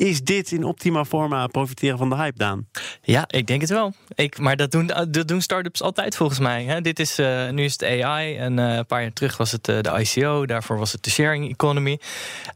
Is 0.00 0.22
dit 0.22 0.52
in 0.52 0.64
optima 0.64 1.04
forma 1.04 1.46
profiteren 1.46 1.98
van 1.98 2.08
de 2.08 2.16
hype, 2.16 2.38
Daan? 2.38 2.68
Ja, 3.02 3.24
ik 3.26 3.46
denk 3.46 3.60
het 3.60 3.70
wel. 3.70 3.92
Ik, 4.14 4.38
maar 4.38 4.56
dat 4.56 4.70
doen, 4.70 4.86
dat 5.10 5.28
doen 5.28 5.40
start-ups 5.40 5.82
altijd 5.82 6.16
volgens 6.16 6.38
mij. 6.38 6.64
Hè. 6.64 6.80
Dit 6.80 6.98
is, 6.98 7.18
eh, 7.18 7.48
nu 7.48 7.64
is 7.64 7.72
het 7.72 7.82
AI 7.84 8.36
en 8.36 8.58
eh, 8.58 8.76
een 8.76 8.86
paar 8.86 9.00
jaar 9.02 9.12
terug 9.12 9.36
was 9.36 9.52
het 9.52 9.68
eh, 9.68 9.80
de 9.80 10.00
ICO. 10.00 10.46
Daarvoor 10.46 10.78
was 10.78 10.92
het 10.92 11.02
de 11.04 11.10
sharing 11.10 11.50
economy. 11.50 12.00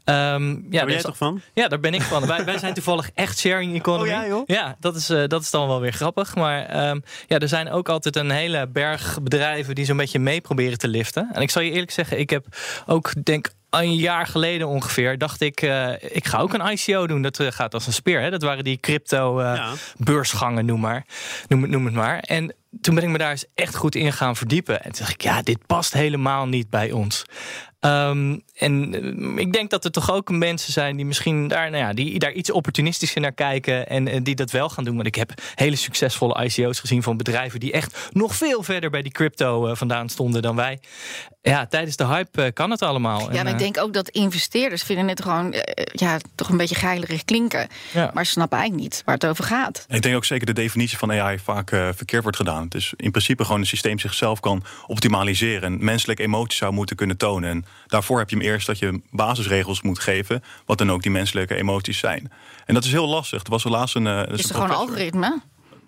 Ehm, 0.03 0.47
ja, 0.49 0.53
Daar 0.53 0.69
ben 0.69 0.71
jij 0.71 0.85
dus- 0.85 1.01
toch 1.01 1.17
van? 1.17 1.41
ja, 1.53 1.67
daar 1.67 1.79
ben 1.79 1.93
ik 1.93 2.01
van. 2.01 2.27
wij, 2.27 2.45
wij 2.45 2.57
zijn 2.57 2.73
toevallig 2.79 3.09
echt 3.13 3.39
sharing 3.39 3.75
economy. 3.75 4.09
Oh 4.09 4.15
ja, 4.15 4.27
joh? 4.27 4.43
Ja, 4.45 4.75
dat 4.79 4.95
is, 4.95 5.09
eh, 5.09 5.27
dat 5.27 5.41
is 5.41 5.49
dan 5.49 5.67
wel 5.67 5.79
weer 5.79 5.93
grappig. 5.93 6.35
Maar 6.35 6.65
ehm, 6.65 6.99
ja, 7.27 7.39
er 7.39 7.47
zijn 7.47 7.69
ook 7.69 7.89
altijd 7.89 8.15
een 8.15 8.31
hele 8.31 8.67
berg 8.67 9.21
bedrijven 9.21 9.75
die 9.75 9.85
zo'n 9.85 9.97
beetje 9.97 10.19
mee 10.19 10.41
proberen 10.41 10.77
te 10.77 10.87
liften. 10.87 11.29
En 11.33 11.41
ik 11.41 11.49
zal 11.49 11.61
je 11.61 11.71
eerlijk 11.71 11.91
zeggen, 11.91 12.19
ik 12.19 12.29
heb 12.29 12.45
ook, 12.85 13.13
denk 13.23 13.49
een 13.83 13.95
jaar 13.95 14.27
geleden 14.27 14.67
ongeveer, 14.67 15.17
dacht 15.17 15.41
ik, 15.41 15.61
eh, 15.61 15.91
ik 16.01 16.25
ga 16.27 16.37
ook 16.39 16.53
een 16.53 16.71
ICO 16.71 17.07
doen. 17.07 17.21
Dat 17.21 17.39
eh, 17.39 17.47
gaat 17.51 17.73
als 17.73 17.87
een 17.87 17.93
speer. 17.93 18.21
Hè? 18.21 18.29
Dat 18.29 18.41
waren 18.41 18.63
die 18.63 18.79
crypto 18.79 19.39
eh, 19.39 19.55
Ja. 19.55 19.73
beursgangen, 19.97 20.65
noem, 20.65 20.79
maar. 20.79 21.05
Noem, 21.47 21.61
het- 21.61 21.71
noem 21.71 21.85
het 21.85 21.93
maar. 21.93 22.19
En 22.19 22.55
toen 22.81 22.95
ben 22.95 23.03
ik 23.03 23.09
me 23.09 23.17
daar 23.17 23.31
eens 23.31 23.45
echt 23.55 23.75
goed 23.75 23.95
in 23.95 24.13
gaan 24.13 24.35
verdiepen. 24.35 24.83
En 24.83 24.91
toen 24.91 24.99
dacht 24.99 25.13
ik, 25.13 25.21
ja, 25.21 25.41
dit 25.41 25.65
past 25.65 25.93
helemaal 25.93 26.47
niet 26.47 26.69
bij 26.69 26.91
ons. 26.91 27.25
Ehm, 27.79 28.37
en 28.55 28.93
ik 29.39 29.53
denk 29.53 29.69
dat 29.69 29.85
er 29.85 29.91
toch 29.91 30.11
ook 30.11 30.29
mensen 30.29 30.73
zijn 30.73 30.95
die 30.95 31.05
misschien 31.05 31.47
daar, 31.47 31.69
nou 31.69 31.83
ja, 31.83 31.93
die 31.93 32.19
daar 32.19 32.31
iets 32.31 32.51
opportunistischer 32.51 33.21
naar 33.21 33.31
kijken 33.33 33.87
en, 33.87 34.07
en 34.07 34.23
die 34.23 34.35
dat 34.35 34.51
wel 34.51 34.69
gaan 34.69 34.83
doen. 34.83 34.95
Want 34.95 35.07
ik 35.07 35.15
heb 35.15 35.31
hele 35.55 35.75
succesvolle 35.75 36.43
ICO's 36.45 36.79
gezien 36.79 37.03
van 37.03 37.17
bedrijven 37.17 37.59
die 37.59 37.71
echt 37.71 38.09
nog 38.11 38.35
veel 38.35 38.63
verder 38.63 38.89
bij 38.89 39.01
die 39.01 39.11
crypto 39.11 39.75
vandaan 39.75 40.09
stonden 40.09 40.41
dan 40.41 40.55
wij. 40.55 40.79
Ja, 41.51 41.65
tijdens 41.65 41.95
de 41.95 42.05
hype 42.05 42.41
eh, 42.41 42.53
kan 42.53 42.71
het 42.71 42.81
allemaal. 42.81 43.19
Ja, 43.19 43.39
En, 43.39 43.47
ik 43.47 43.53
eh, 43.53 43.59
denk 43.59 43.77
ook 43.77 43.93
dat 43.93 44.09
investeerders 44.09 44.83
vinden 44.83 45.07
het 45.07 45.21
gewoon 45.21 45.53
eh, 45.53 45.85
ja, 45.93 46.17
toch 46.35 46.49
een 46.49 46.57
beetje 46.57 46.75
geilerig 46.75 47.25
klinken. 47.25 47.67
Ja. 47.93 48.11
Maar 48.13 48.25
snappen 48.25 48.57
eigenlijk 48.57 48.89
niet 48.89 49.01
waar 49.05 49.15
het 49.15 49.25
over 49.25 49.43
gaat. 49.43 49.85
Ik 49.89 50.01
denk 50.01 50.15
ook 50.15 50.25
zeker 50.25 50.45
de 50.45 50.53
definitie 50.53 50.97
van 50.97 51.11
AI 51.11 51.39
vaak 51.39 51.71
eh, 51.71 51.89
verkeerd 51.95 52.21
wordt 52.21 52.37
gedaan. 52.37 52.63
Het 52.63 52.75
is 52.75 52.93
in 52.95 53.11
principe 53.11 53.45
gewoon 53.45 53.59
een 53.59 53.65
systeem 53.65 53.99
zichzelf 53.99 54.39
kan 54.39 54.63
optimaliseren. 54.87 55.63
En 55.63 55.85
menselijke 55.85 56.23
emoties 56.23 56.57
zou 56.57 56.73
moeten 56.73 56.95
kunnen 56.95 57.17
tonen. 57.17 57.49
En 57.49 57.65
daarvoor 57.87 58.17
heb 58.17 58.29
je 58.29 58.35
hem 58.35 58.45
eerst 58.45 58.67
dat 58.67 58.79
je 58.79 59.01
basisregels 59.11 59.81
moet 59.81 59.99
geven. 59.99 60.43
Wat 60.65 60.77
dan 60.77 60.91
ook 60.91 61.01
die 61.01 61.11
menselijke 61.11 61.55
emoties 61.55 61.97
zijn. 61.97 62.31
En 62.65 62.73
dat 62.73 62.83
is 62.83 62.91
heel 62.91 63.07
lastig. 63.07 63.43
Er 63.43 63.49
was 63.49 63.63
helaas 63.63 63.95
een. 63.95 64.07
Is 64.07 64.23
een 64.27 64.37
er 64.37 64.43
gewoon 64.43 64.69
een 64.69 64.75
algoritme? 64.75 65.41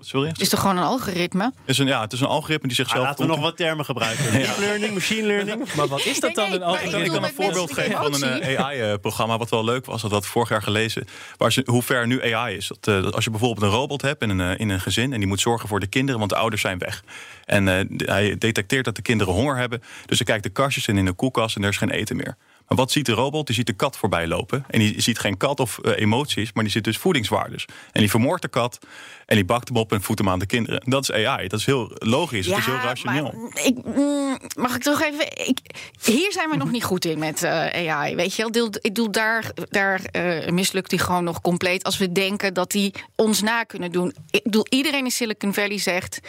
Sorry? 0.08 0.28
Het 0.28 0.42
is 0.42 0.50
toch 0.50 0.60
gewoon 0.60 0.78
een 0.78 0.84
algoritme? 0.84 1.54
Is 1.66 1.78
een, 1.78 1.88
ja, 1.88 2.02
het 2.02 2.14
is 2.14 2.20
een 2.20 2.28
algoritme 2.28 2.68
die 2.68 2.78
Ah, 2.78 2.86
zichzelf... 2.86 3.06
laten 3.06 3.26
we 3.26 3.32
nog 3.32 3.40
wat 3.40 3.58
termen 3.58 3.86
gebruiken. 3.86 4.32
Deep 4.32 4.58
learning, 4.60 4.94
machine 4.94 5.28
learning. 5.28 5.64
Maar 5.76 5.88
wat 5.88 6.06
is 6.06 6.20
dat 6.20 6.36
dan 6.36 6.50
Nee, 6.50 6.60
een 6.60 6.66
maar 6.66 6.84
Ik 6.84 7.12
kan, 7.12 7.24
een 7.24 7.30
voorbeeld 7.36 7.74
geven 7.74 7.98
van 7.98 8.24
een. 8.24 8.58
AI-programma 8.58 9.38
wat 9.38 9.50
wel 9.50 9.64
leuk 9.64 9.86
was. 9.86 10.02
Dat 10.02 10.12
had 10.12 10.24
ik 10.24 10.30
vorig 10.30 10.50
jaar 10.50 10.62
gelezen. 10.62 11.08
Waar 11.38 11.52
ze, 11.52 11.62
hoe 11.66 11.84
ver 11.84 12.08
nu 12.08 12.34
AI 12.34 12.56
is. 12.56 12.68
Dat, 12.68 12.96
eh, 12.96 13.04
dat 13.04 13.16
als 13.16 13.24
je 13.24 13.30
bijvoorbeeld 13.30 13.66
een 13.66 13.78
robot 13.78 14.02
hebt 14.02 14.22
in 14.22 14.30
een, 14.30 14.42
eh, 14.42 14.60
in 14.60 14.70
een 14.70 14.80
gezin... 14.80 15.14
en 15.14 15.20
die 15.20 15.28
moet 15.28 15.42
zorgen 15.42 15.70
voor 15.70 15.80
de 15.80 15.88
kinderen, 15.88 16.20
want 16.20 16.32
de 16.32 16.38
ouders 16.38 16.62
zijn 16.62 16.78
weg. 16.78 17.04
En 17.46 17.68
eh, 17.68 18.08
hij 18.08 18.38
detecteert 18.38 18.86
dat 18.86 18.96
de 18.96 19.02
kinderen 19.02 19.34
honger 19.34 19.58
hebben. 19.58 19.82
Dus 20.06 20.18
hij 20.18 20.28
kijkt 20.28 20.44
de 20.44 20.50
kastjes 20.50 20.88
in 20.88 20.98
in 20.98 21.06
de 21.06 21.14
koelkast 21.14 21.56
en 21.56 21.64
er 21.64 21.70
is 21.70 21.78
geen 21.78 21.92
eten 21.92 22.16
meer. 22.16 22.38
Maar 22.68 22.78
wat 22.78 22.92
ziet 22.92 23.06
de 23.06 23.12
robot? 23.12 23.46
Die 23.46 23.56
ziet 23.56 23.68
de 23.68 23.74
kat 23.74 23.98
voorbij 23.98 24.28
lopen. 24.28 24.66
En 24.68 24.80
die 24.80 25.02
ziet 25.02 25.20
geen 25.20 25.38
kat 25.38 25.60
of 25.60 25.80
eh, 25.80 26.02
emoties, 26.02 26.54
maar 26.54 26.64
die 26.64 26.72
ziet 26.72 26.84
dus 26.84 26.98
voedingswaardes. 26.98 27.66
En 27.92 28.02
die 28.02 28.10
vermoordt 28.10 28.42
de 28.42 28.48
kat 28.48 28.80
en 29.26 29.36
die 29.36 29.46
bakt 29.46 29.68
hem 29.68 29.78
op 29.78 29.92
en 29.92 30.02
voedt 30.02 30.20
hem 30.20 30.30
aan 30.30 30.40
de 30.40 30.46
kinderen. 30.46 30.82
Dat 30.86 31.02
is 31.02 31.12
AI. 31.12 31.48
Dat 31.48 31.60
is 31.60 31.66
heel 31.66 31.92
logisch. 31.94 32.46
het 32.46 32.58
is 32.58 32.66
heel 32.66 32.76
rationeel. 32.76 33.24
maar 33.24 33.66
ik, 33.66 33.78
mm, 33.84 34.38
mag 34.56 34.76
ik 34.76 34.82
toch 34.82 35.02
even... 35.02 35.48
Ik, 35.48 35.60
hier 36.02 36.32
zijn 36.32 36.50
we 36.50 36.56
nog 36.56 36.72
niet 36.72 36.84
goed 36.84 37.06
in 37.06 37.20
met 37.20 37.44
eh, 37.44 37.92
AI, 37.92 38.16
weet 38.16 38.36
je 38.36 38.50
wel. 38.52 38.66
Ik 38.66 38.82
bedoel, 38.82 39.12
daar, 39.12 39.52
daar 39.70 40.02
eh, 40.02 40.52
mislukt 40.52 40.92
hij 40.92 41.00
gewoon 41.00 41.24
nog 41.24 41.42
compleet... 41.42 41.84
als 41.84 41.98
we 41.98 42.12
denken 42.12 42.54
dat 42.54 42.72
die 42.72 42.94
ons 43.16 43.42
na 43.42 43.64
kunnen 43.64 43.92
doen. 43.92 44.16
Ik 44.30 44.44
bedoel, 44.44 44.66
iedereen 44.70 45.04
in 45.04 45.12
Silicon 45.12 45.54
Valley 45.54 45.78
zegt... 45.78 46.20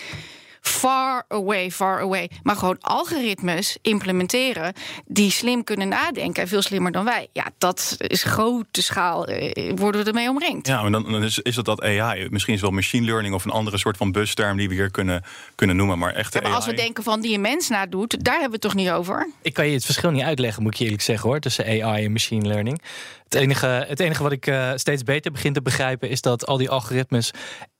Far 0.61 1.25
away, 1.29 1.71
far 1.71 2.00
away. 2.00 2.31
Maar 2.43 2.57
gewoon 2.57 2.77
algoritmes 2.81 3.79
implementeren 3.83 4.73
die 5.07 5.31
slim 5.31 5.65
kunnen 5.65 5.88
nadenken 5.88 6.43
en 6.43 6.49
veel 6.49 6.62
slimmer 6.62 6.93
dan 6.93 7.05
wij. 7.05 7.29
Ja, 7.33 7.47
dat 7.59 7.95
is 7.99 8.23
grote 8.23 8.83
schaal. 8.83 9.27
eh, 9.27 9.73
worden 9.77 10.00
we 10.03 10.07
ermee 10.07 10.29
omringd. 10.29 10.67
Ja, 10.67 10.83
maar 10.83 10.91
dan, 10.91 11.12
dan 11.12 11.23
is, 11.23 11.38
is 11.38 11.55
dat 11.55 11.65
dat 11.65 11.83
AI. 11.83 12.29
Misschien 12.31 12.55
is 12.55 12.61
het 12.61 12.69
wel 12.71 12.79
machine 12.79 13.07
learning 13.07 13.35
of 13.35 13.45
een 13.45 13.50
andere 13.50 13.79
soort 13.79 13.97
van 13.97 14.12
busterm 14.12 14.57
die 14.57 14.69
we 14.69 14.75
hier 14.75 14.91
kunnen, 14.91 15.23
kunnen 15.55 15.77
noemen. 15.77 15.99
Maar 15.99 16.15
echt 16.15 16.35
Ja, 16.35 16.41
maar 16.41 16.53
als 16.53 16.67
we 16.67 16.75
denken 16.75 17.05
van 17.05 17.21
die 17.21 17.35
een 17.35 17.41
mens 17.41 17.69
nadoet, 17.69 18.25
daar 18.25 18.41
hebben 18.41 18.61
we 18.61 18.67
het 18.67 18.75
toch 18.75 18.75
niet 18.85 18.91
over? 18.91 19.31
Ik 19.43 19.55
kan 19.55 19.67
je 19.67 19.75
het 19.75 19.85
verschil 19.85 20.11
niet 20.11 20.23
uitleggen, 20.23 20.62
moet 20.62 20.73
ik 20.73 20.79
je 20.79 20.85
eerlijk 20.85 21.03
zeggen 21.03 21.29
hoor, 21.29 21.41
tussen 21.41 21.65
AI 21.83 22.05
en 22.05 22.12
machine 22.12 22.47
learning. 22.47 22.83
Het 23.25 23.35
enige, 23.35 23.67
het 23.88 24.00
enige 24.00 24.23
wat 24.23 24.33
ik 24.33 24.47
eh, 24.47 24.71
steeds 24.75 25.03
beter 25.03 25.33
begin 25.33 25.53
te 25.53 25.62
begrijpen 25.62 26.09
is 26.09 26.21
dat 26.21 26.47
al 26.47 26.57
die 26.57 26.71
algoritmes 26.71 27.31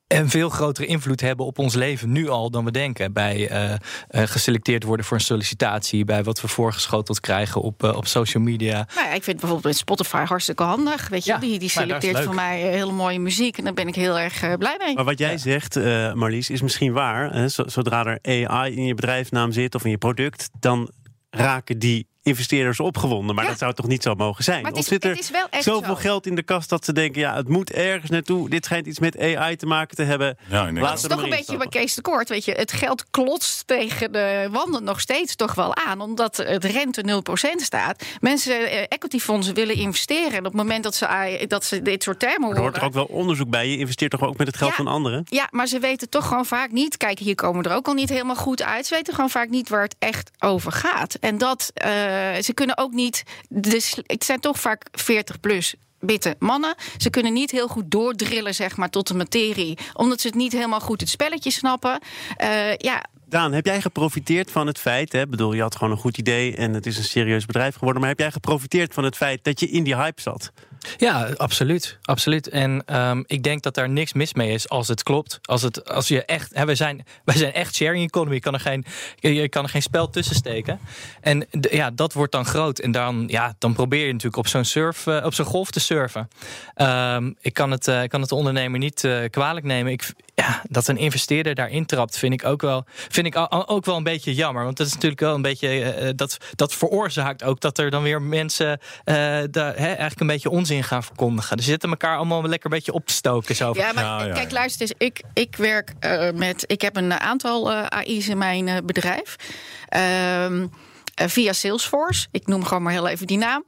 een 0.09 0.29
veel 0.31 0.49
grotere 0.49 0.87
invloed 0.87 1.21
hebben 1.21 1.47
op 1.47 1.59
ons 1.59 1.75
leven 1.75 2.13
nu 2.13 2.29
al 2.29 2.51
dan 2.51 2.65
we 2.65 2.71
denken. 2.71 3.13
Bij 3.13 3.49
eh, 3.49 3.73
eh, 3.73 3.79
geselecteerd 4.09 4.83
worden 4.85 5.07
voor 5.07 5.17
een 5.17 5.23
sollicitatie, 5.23 6.05
bij 6.05 6.25
wat 6.25 6.41
we 6.41 6.49
voorgeschoteld 6.49 7.21
krijgen 7.21 7.61
op, 7.61 7.83
eh, 7.85 7.97
op 7.97 8.07
social 8.07 8.43
media. 8.43 8.87
Nou 8.95 9.09
ja, 9.09 9.15
ik 9.15 9.23
vind 9.23 9.37
bijvoorbeeld 9.41 9.65
met 9.65 9.77
Spotify 9.77 10.25
hartstikke 10.25 10.63
handig. 10.63 11.09
Weet 11.09 11.25
je, 11.25 11.31
Ja, 11.33 11.39
die, 11.39 11.59
die 11.59 11.69
selecteert 11.71 12.21
voor 12.21 12.35
mij 12.35 12.61
hele 12.61 12.93
mooie 12.93 13.19
muziek. 13.21 13.59
En 13.59 13.65
daar 13.65 13.75
ben 13.75 13.89
ik 13.89 13.95
heel 13.95 14.19
erg 14.19 14.57
blij 14.59 14.77
mee. 14.79 14.95
Maar 14.95 15.05
wat 15.05 15.19
jij 15.19 15.39
zegt, 15.39 15.77
eh, 15.77 16.13
Marlies, 16.13 16.51
is 16.51 16.63
misschien 16.63 16.93
waar. 16.93 17.33
Hè? 17.33 17.49
Zo- 17.49 17.67
Zodra 17.69 18.05
er 18.05 18.47
AI 18.49 18.77
in 18.77 18.85
je 18.85 18.95
bedrijfsnaam 18.95 19.53
zit 19.53 19.75
of 19.75 19.85
in 19.85 19.91
je 19.91 19.99
product, 19.99 20.51
dan 20.61 20.91
raken 21.31 21.79
die 21.79 22.08
investeerders 22.29 22.81
opgewonden. 22.81 23.35
Maar 23.35 23.45
Ja. 23.45 23.51
dat 23.51 23.59
zou 23.59 23.75
toch 23.75 23.87
niet 23.87 24.03
zo 24.03 24.15
mogen 24.15 24.45
zijn? 24.45 24.63
Maar 24.63 24.71
het 24.71 24.81
of 24.81 24.87
zit 24.87 25.05
er 25.05 25.11
het 25.11 25.19
is 25.19 25.31
wel 25.31 25.47
echt 25.51 25.63
zoveel 25.65 25.95
zo. 25.95 26.01
geld 26.01 26.27
in 26.27 26.35
de 26.35 26.43
kast 26.43 26.69
dat 26.69 26.85
ze 26.85 26.93
denken, 26.93 27.21
ja, 27.21 27.35
het 27.37 27.49
moet 27.49 27.73
ergens 27.73 28.11
naartoe. 28.11 28.51
Dit 28.51 28.65
schijnt 28.65 28.87
iets 28.87 28.99
met 28.99 29.19
AI 29.21 29.57
te 29.57 29.67
maken 29.67 29.97
te 29.97 30.03
hebben. 30.03 30.37
Ja, 30.49 30.57
Laten 30.63 30.75
Dat 30.75 30.97
is 30.97 31.03
er 31.03 31.09
toch 31.09 31.23
een 31.23 31.29
beetje 31.31 31.37
bij 31.47 31.55
stappen. 31.57 31.69
Kees 31.81 31.95
de 31.95 32.03
Kort. 32.03 32.29
Weet 32.29 32.45
je, 32.45 32.53
het 32.53 32.73
geld 32.73 33.05
klotst 33.11 33.67
tegen 33.67 34.13
de 34.13 34.49
wanden 34.53 34.85
nog 34.85 35.01
steeds 35.01 35.37
toch 35.37 35.55
wel 35.55 35.77
aan. 35.77 36.01
Omdat 36.01 36.37
het 36.37 36.65
rente 36.65 37.03
0% 37.03 37.63
staat. 37.63 38.05
Mensen, 38.21 38.71
eh, 38.71 38.81
equityfondsen 38.89 39.55
willen 39.55 39.75
investeren. 39.75 40.33
En 40.33 40.39
op 40.39 40.45
het 40.45 40.55
moment 40.55 40.83
dat 40.85 40.95
ze, 40.95 41.07
AI 41.07 41.47
dat 41.47 41.65
ze 41.65 41.83
dit 41.83 42.03
soort 42.03 42.19
termen 42.19 42.41
Maar 42.41 42.51
er 42.51 42.57
hoort 42.63 42.77
horen... 42.77 42.91
toch 42.93 43.03
ook 43.03 43.09
wel 43.09 43.19
onderzoek 43.19 43.51
bij. 43.51 43.69
Je 43.69 43.79
investeert 43.79 44.11
toch 44.11 44.23
ook 44.23 44.37
met 44.37 44.47
het 44.47 44.57
geld 44.57 44.71
Ja. 44.71 44.77
van 44.77 44.87
anderen? 44.87 45.23
Ja, 45.29 45.49
maar 45.51 45.67
ze 45.67 45.79
weten 45.79 46.09
toch 46.09 46.27
gewoon 46.29 46.47
vaak 46.47 46.71
niet. 46.71 46.97
Kijk, 46.97 47.19
hier 47.19 47.35
komen 47.35 47.63
we 47.63 47.69
er 47.69 47.75
ook 47.77 47.87
al 47.87 47.95
niet 47.95 48.09
helemaal 48.09 48.37
goed 48.37 48.63
uit. 48.63 48.87
Ze 48.87 48.95
weten 48.95 49.15
gewoon 49.15 49.31
vaak 49.31 49.49
niet 49.49 49.69
waar 49.69 49.83
het 49.83 49.97
echt 49.99 50.31
over 50.39 50.73
gaat. 50.73 51.15
En 51.15 51.39
dat 51.39 51.71
eh, 51.75 51.91
ze 52.43 52.53
kunnen 52.55 52.79
ook 52.79 52.93
niet. 52.93 53.23
Dus 53.49 53.99
het 54.07 54.25
zijn 54.25 54.41
toch 54.41 54.61
vaak 54.61 54.89
40 54.93 55.41
plus. 55.41 55.75
Witte 55.99 56.37
mannen. 56.39 56.75
Ze 56.97 57.11
kunnen 57.11 57.33
niet 57.33 57.51
heel 57.51 57.69
goed 57.69 57.91
doordrillen, 57.91 58.55
zeg 58.55 58.77
maar, 58.77 58.91
tot 58.91 59.09
de 59.09 59.15
materie. 59.15 59.79
Omdat 59.93 60.21
ze 60.21 60.27
het 60.27 60.37
niet 60.37 60.53
helemaal 60.53 60.81
goed 60.81 61.01
het 61.01 61.09
spelletje 61.09 61.51
snappen. 61.51 62.01
Eh, 62.37 62.77
ja, 62.77 63.05
Daan, 63.29 63.53
heb 63.53 63.67
jij 63.67 63.81
geprofiteerd 63.81 64.51
van 64.51 64.67
het 64.67 64.79
feit, 64.79 65.13
hè, 65.13 65.27
bedoel, 65.27 65.53
je 65.53 65.61
had 65.61 65.77
gewoon 65.77 65.93
een 65.93 66.01
goed 66.01 66.19
idee 66.19 66.57
en 66.57 66.75
het 66.75 66.87
is 66.87 66.99
een 66.99 67.05
serieus 67.05 67.47
bedrijf 67.47 67.75
geworden, 67.75 68.01
maar 68.01 68.11
heb 68.11 68.19
jij 68.19 68.31
geprofiteerd 68.31 68.95
van 68.95 69.05
het 69.05 69.17
feit 69.17 69.45
dat 69.45 69.61
je 69.61 69.69
in 69.69 69.85
die 69.85 69.97
hype 69.97 70.21
zat? 70.21 70.53
Ja, 70.97 71.29
absoluut. 71.37 71.99
absoluut. 72.03 72.49
En 72.49 72.83
ehm, 72.87 73.23
ik 73.27 73.43
denk 73.43 73.63
dat 73.63 73.75
daar 73.75 73.89
niks 73.89 74.13
mis 74.13 74.35
mee 74.35 74.51
is 74.51 74.69
als 74.69 74.89
het 74.89 75.03
klopt. 75.03 75.39
Als, 75.43 75.63
het, 75.63 75.89
als 75.89 76.09
je 76.09 76.25
echt. 76.25 76.55
Hè, 76.55 76.65
wij, 76.65 76.75
zijn, 76.75 77.07
wij 77.25 77.37
zijn 77.37 77.53
echt 77.53 77.75
sharing 77.75 78.05
economy. 78.05 78.35
Je 78.35 78.41
kan 78.41 78.55
er 78.55 78.61
geen, 78.61 78.85
je 79.17 79.49
kan 79.49 79.65
er 79.65 79.71
geen 79.71 79.83
spel 79.83 80.11
tussen 80.11 80.35
steken. 80.37 80.81
En 81.21 81.47
ja, 81.51 81.91
dat 81.91 82.13
wordt 82.13 82.33
dan 82.33 82.45
groot. 82.45 82.79
En 82.79 82.93
dan, 82.93 83.25
ja, 83.27 83.55
dan 83.59 83.75
probeer 83.75 84.07
je 84.07 84.13
natuurlijk 84.13 84.37
op 84.37 84.47
zo'n 84.47 84.65
surf, 84.65 85.07
eh, 85.07 85.25
op 85.25 85.35
zo'n 85.35 85.47
golf 85.47 85.71
te 85.71 85.81
surfen. 85.81 86.29
Ehm, 86.75 87.33
ik, 87.41 87.55
kan 87.55 87.71
het, 87.71 87.87
ik 87.87 88.09
kan 88.09 88.21
het 88.21 88.29
de 88.29 88.35
ondernemer 88.35 88.79
niet 88.79 89.05
eh, 89.05 89.19
kwalijk 89.31 89.67
nemen. 89.67 89.93
Ik, 89.93 90.13
ja, 90.45 90.63
dat 90.69 90.89
een 90.89 90.97
investeerder 90.97 91.55
daarin 91.55 91.87
trapt, 91.87 92.19
vind 92.19 92.33
ik 92.33 92.45
ook 92.45 92.61
wel, 92.61 92.85
vind 92.87 93.27
ik 93.27 93.35
al- 93.35 93.69
ook 93.69 93.85
wel 93.85 93.97
een 93.97 94.03
beetje 94.03 94.35
jammer. 94.35 94.65
Want 94.65 94.77
dat 94.77 94.87
is 94.87 94.93
natuurlijk 94.93 95.21
wel 95.21 95.35
een 95.35 95.43
beetje. 95.43 95.83
eh, 95.83 96.11
dat, 96.17 96.37
dat 96.55 96.75
veroorzaakt 96.75 97.43
ook 97.45 97.61
dat 97.61 97.79
er 97.79 97.91
dan 97.91 98.03
weer 98.03 98.23
mensen 98.23 98.81
eh, 99.05 99.15
daar, 99.51 99.77
hè, 99.77 99.87
eigenlijk 99.87 100.21
een 100.21 100.27
beetje 100.27 100.51
onzin 100.51 100.85
gaan 100.85 101.03
verkondigen. 101.03 101.57
Dus 101.57 101.65
ze 101.65 101.71
zitten 101.71 101.91
elkaar 101.91 102.17
allemaal 102.17 102.43
lekker 102.43 102.71
een 102.71 102.77
beetje 102.77 102.93
op 102.93 103.07
te 103.07 103.13
stoken. 103.13 103.55
Zo. 103.57 103.73
Ja, 103.75 103.93
maar 103.93 104.05
ja, 104.27 104.33
kijk, 104.33 104.49
ja. 104.51 104.55
luister 104.55 104.81
eens. 104.81 104.95
Ik, 104.99 105.23
ik 105.35 105.57
werk 105.57 105.93
eh, 106.01 106.31
met. 106.35 106.65
Ik 106.67 106.81
heb 106.81 106.97
een 106.97 107.13
aantal 107.13 107.73
eh, 107.73 107.87
AI's 107.87 108.29
in 108.29 108.39
mijn 108.39 108.69
eh, 108.69 108.77
bedrijf. 108.85 109.37
Ehm, 109.89 110.67
eh, 111.15 111.27
via 111.29 111.53
Salesforce. 111.53 112.27
Ik 112.31 112.47
noem 112.47 112.65
gewoon 112.65 112.83
maar 112.83 112.93
heel 112.93 113.09
even 113.09 113.27
die 113.27 113.39
naam. 113.39 113.65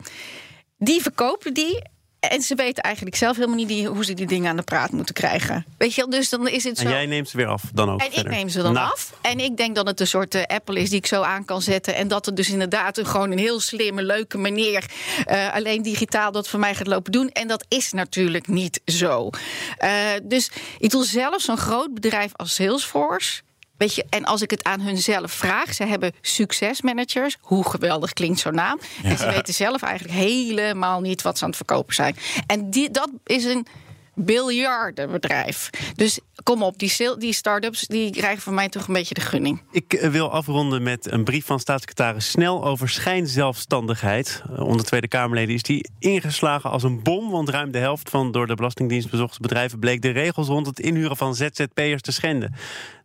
Die 0.78 1.02
verkopen 1.02 1.54
die. 1.54 1.82
En 2.20 2.42
ze 2.42 2.54
weten 2.54 2.82
eigenlijk 2.82 3.16
zelf 3.16 3.36
helemaal 3.36 3.56
niet 3.56 3.68
die, 3.68 3.86
hoe 3.86 4.04
ze 4.04 4.14
die 4.14 4.26
dingen 4.26 4.50
aan 4.50 4.56
de 4.56 4.62
praat 4.62 4.90
moeten 4.90 5.14
krijgen. 5.14 5.64
Weet 5.78 5.94
je 5.94 6.00
wel? 6.00 6.10
Dus 6.10 6.28
dan 6.28 6.48
is 6.48 6.64
het 6.64 6.78
zo. 6.78 6.84
En 6.84 6.90
jij 6.90 7.06
neemt 7.06 7.28
ze 7.28 7.36
weer 7.36 7.46
af 7.46 7.62
dan 7.72 7.90
ook 7.90 8.00
En 8.00 8.18
ik 8.18 8.28
neem 8.28 8.48
ze 8.48 8.62
dan 8.62 8.72
Nou, 8.72 8.92
af. 8.92 9.12
En 9.20 9.40
ik 9.40 9.56
denk 9.56 9.74
dat 9.74 9.86
het 9.86 10.00
een 10.00 10.06
soort 10.06 10.34
eh, 10.34 10.42
Apple 10.56 10.80
is 10.80 10.88
die 10.88 10.98
ik 10.98 11.06
zo 11.06 11.22
aan 11.22 11.44
kan 11.44 11.62
zetten. 11.62 11.94
En 11.94 12.08
dat 12.08 12.26
het 12.26 12.36
dus 12.36 12.48
inderdaad 12.50 12.98
een, 12.98 13.06
gewoon 13.06 13.30
een 13.30 13.38
heel 13.38 13.60
slimme, 13.60 14.02
leuke 14.02 14.38
manier. 14.38 14.84
eh, 15.26 15.54
alleen 15.54 15.82
digitaal 15.82 16.32
dat 16.32 16.48
voor 16.48 16.60
mij 16.60 16.74
gaat 16.74 16.86
lopen 16.86 17.12
doen. 17.12 17.30
En 17.30 17.48
dat 17.48 17.64
is 17.68 17.92
natuurlijk 17.92 18.48
niet 18.48 18.80
zo. 18.84 19.30
Eh, 19.76 19.90
dus 20.22 20.50
ik 20.78 20.90
doe 20.90 21.04
zelf 21.04 21.42
zo'n 21.42 21.56
groot 21.56 21.94
bedrijf 21.94 22.30
als 22.36 22.54
Salesforce. 22.54 23.40
Weet 23.80 23.94
je, 23.94 24.04
en 24.08 24.24
als 24.24 24.42
ik 24.42 24.50
het 24.50 24.64
aan 24.64 24.80
hun 24.80 24.98
zelf 24.98 25.32
vraag, 25.32 25.74
ze 25.74 25.84
hebben 25.84 26.12
succesmanagers. 26.20 27.36
Hoe 27.40 27.70
geweldig 27.70 28.12
klinkt 28.12 28.40
zo'n 28.40 28.54
naam. 28.54 28.80
En 29.02 29.18
ze 29.18 29.30
weten 29.30 29.54
zelf 29.54 29.82
eigenlijk 29.82 30.18
helemaal 30.18 31.00
niet 31.00 31.22
wat 31.22 31.38
ze 31.38 31.42
aan 31.42 31.48
het 31.48 31.56
verkopen 31.56 31.94
zijn. 31.94 32.16
En 32.46 32.70
die, 32.70 32.90
dat 32.90 33.10
is 33.24 33.44
een 33.44 33.66
biljardenbedrijf. 34.14 35.70
Dus 35.94 36.20
kom 36.42 36.62
op, 36.62 36.78
die, 36.78 37.16
die 37.18 37.32
start-ups 37.32 37.86
die 37.86 38.10
krijgen 38.10 38.42
van 38.42 38.54
mij 38.54 38.68
toch 38.68 38.88
een 38.88 38.94
beetje 38.94 39.14
de 39.14 39.20
gunning. 39.20 39.62
Ik 39.70 39.92
eh, 39.92 40.10
wil 40.10 40.30
afronden 40.30 40.82
met 40.82 41.10
een 41.10 41.24
brief 41.24 41.46
van 41.46 41.60
staatssecretaris 41.60 42.30
Snel 42.30 42.64
over 42.64 42.88
schijnzelfstandigheid. 42.88 44.42
Eh, 44.50 44.66
Onder 44.66 44.86
Tweede 44.86 45.08
Kamerleden 45.08 45.54
is 45.54 45.62
die 45.62 45.90
ingeslagen 45.98 46.70
als 46.70 46.82
een 46.82 47.02
bom. 47.02 47.30
Want 47.30 47.48
ruim 47.48 47.70
de 47.70 47.78
helft 47.78 48.10
van 48.10 48.32
door 48.32 48.46
de 48.46 48.54
Belastingdienst 48.54 49.10
bezochte 49.10 49.40
bedrijven 49.40 49.78
bleek 49.78 50.02
de 50.02 50.10
regels 50.10 50.48
rond 50.48 50.66
het 50.66 50.80
inhuren 50.80 51.16
van 51.16 51.34
ZZP'ers 51.34 52.02
te 52.02 52.12
schenden. 52.12 52.54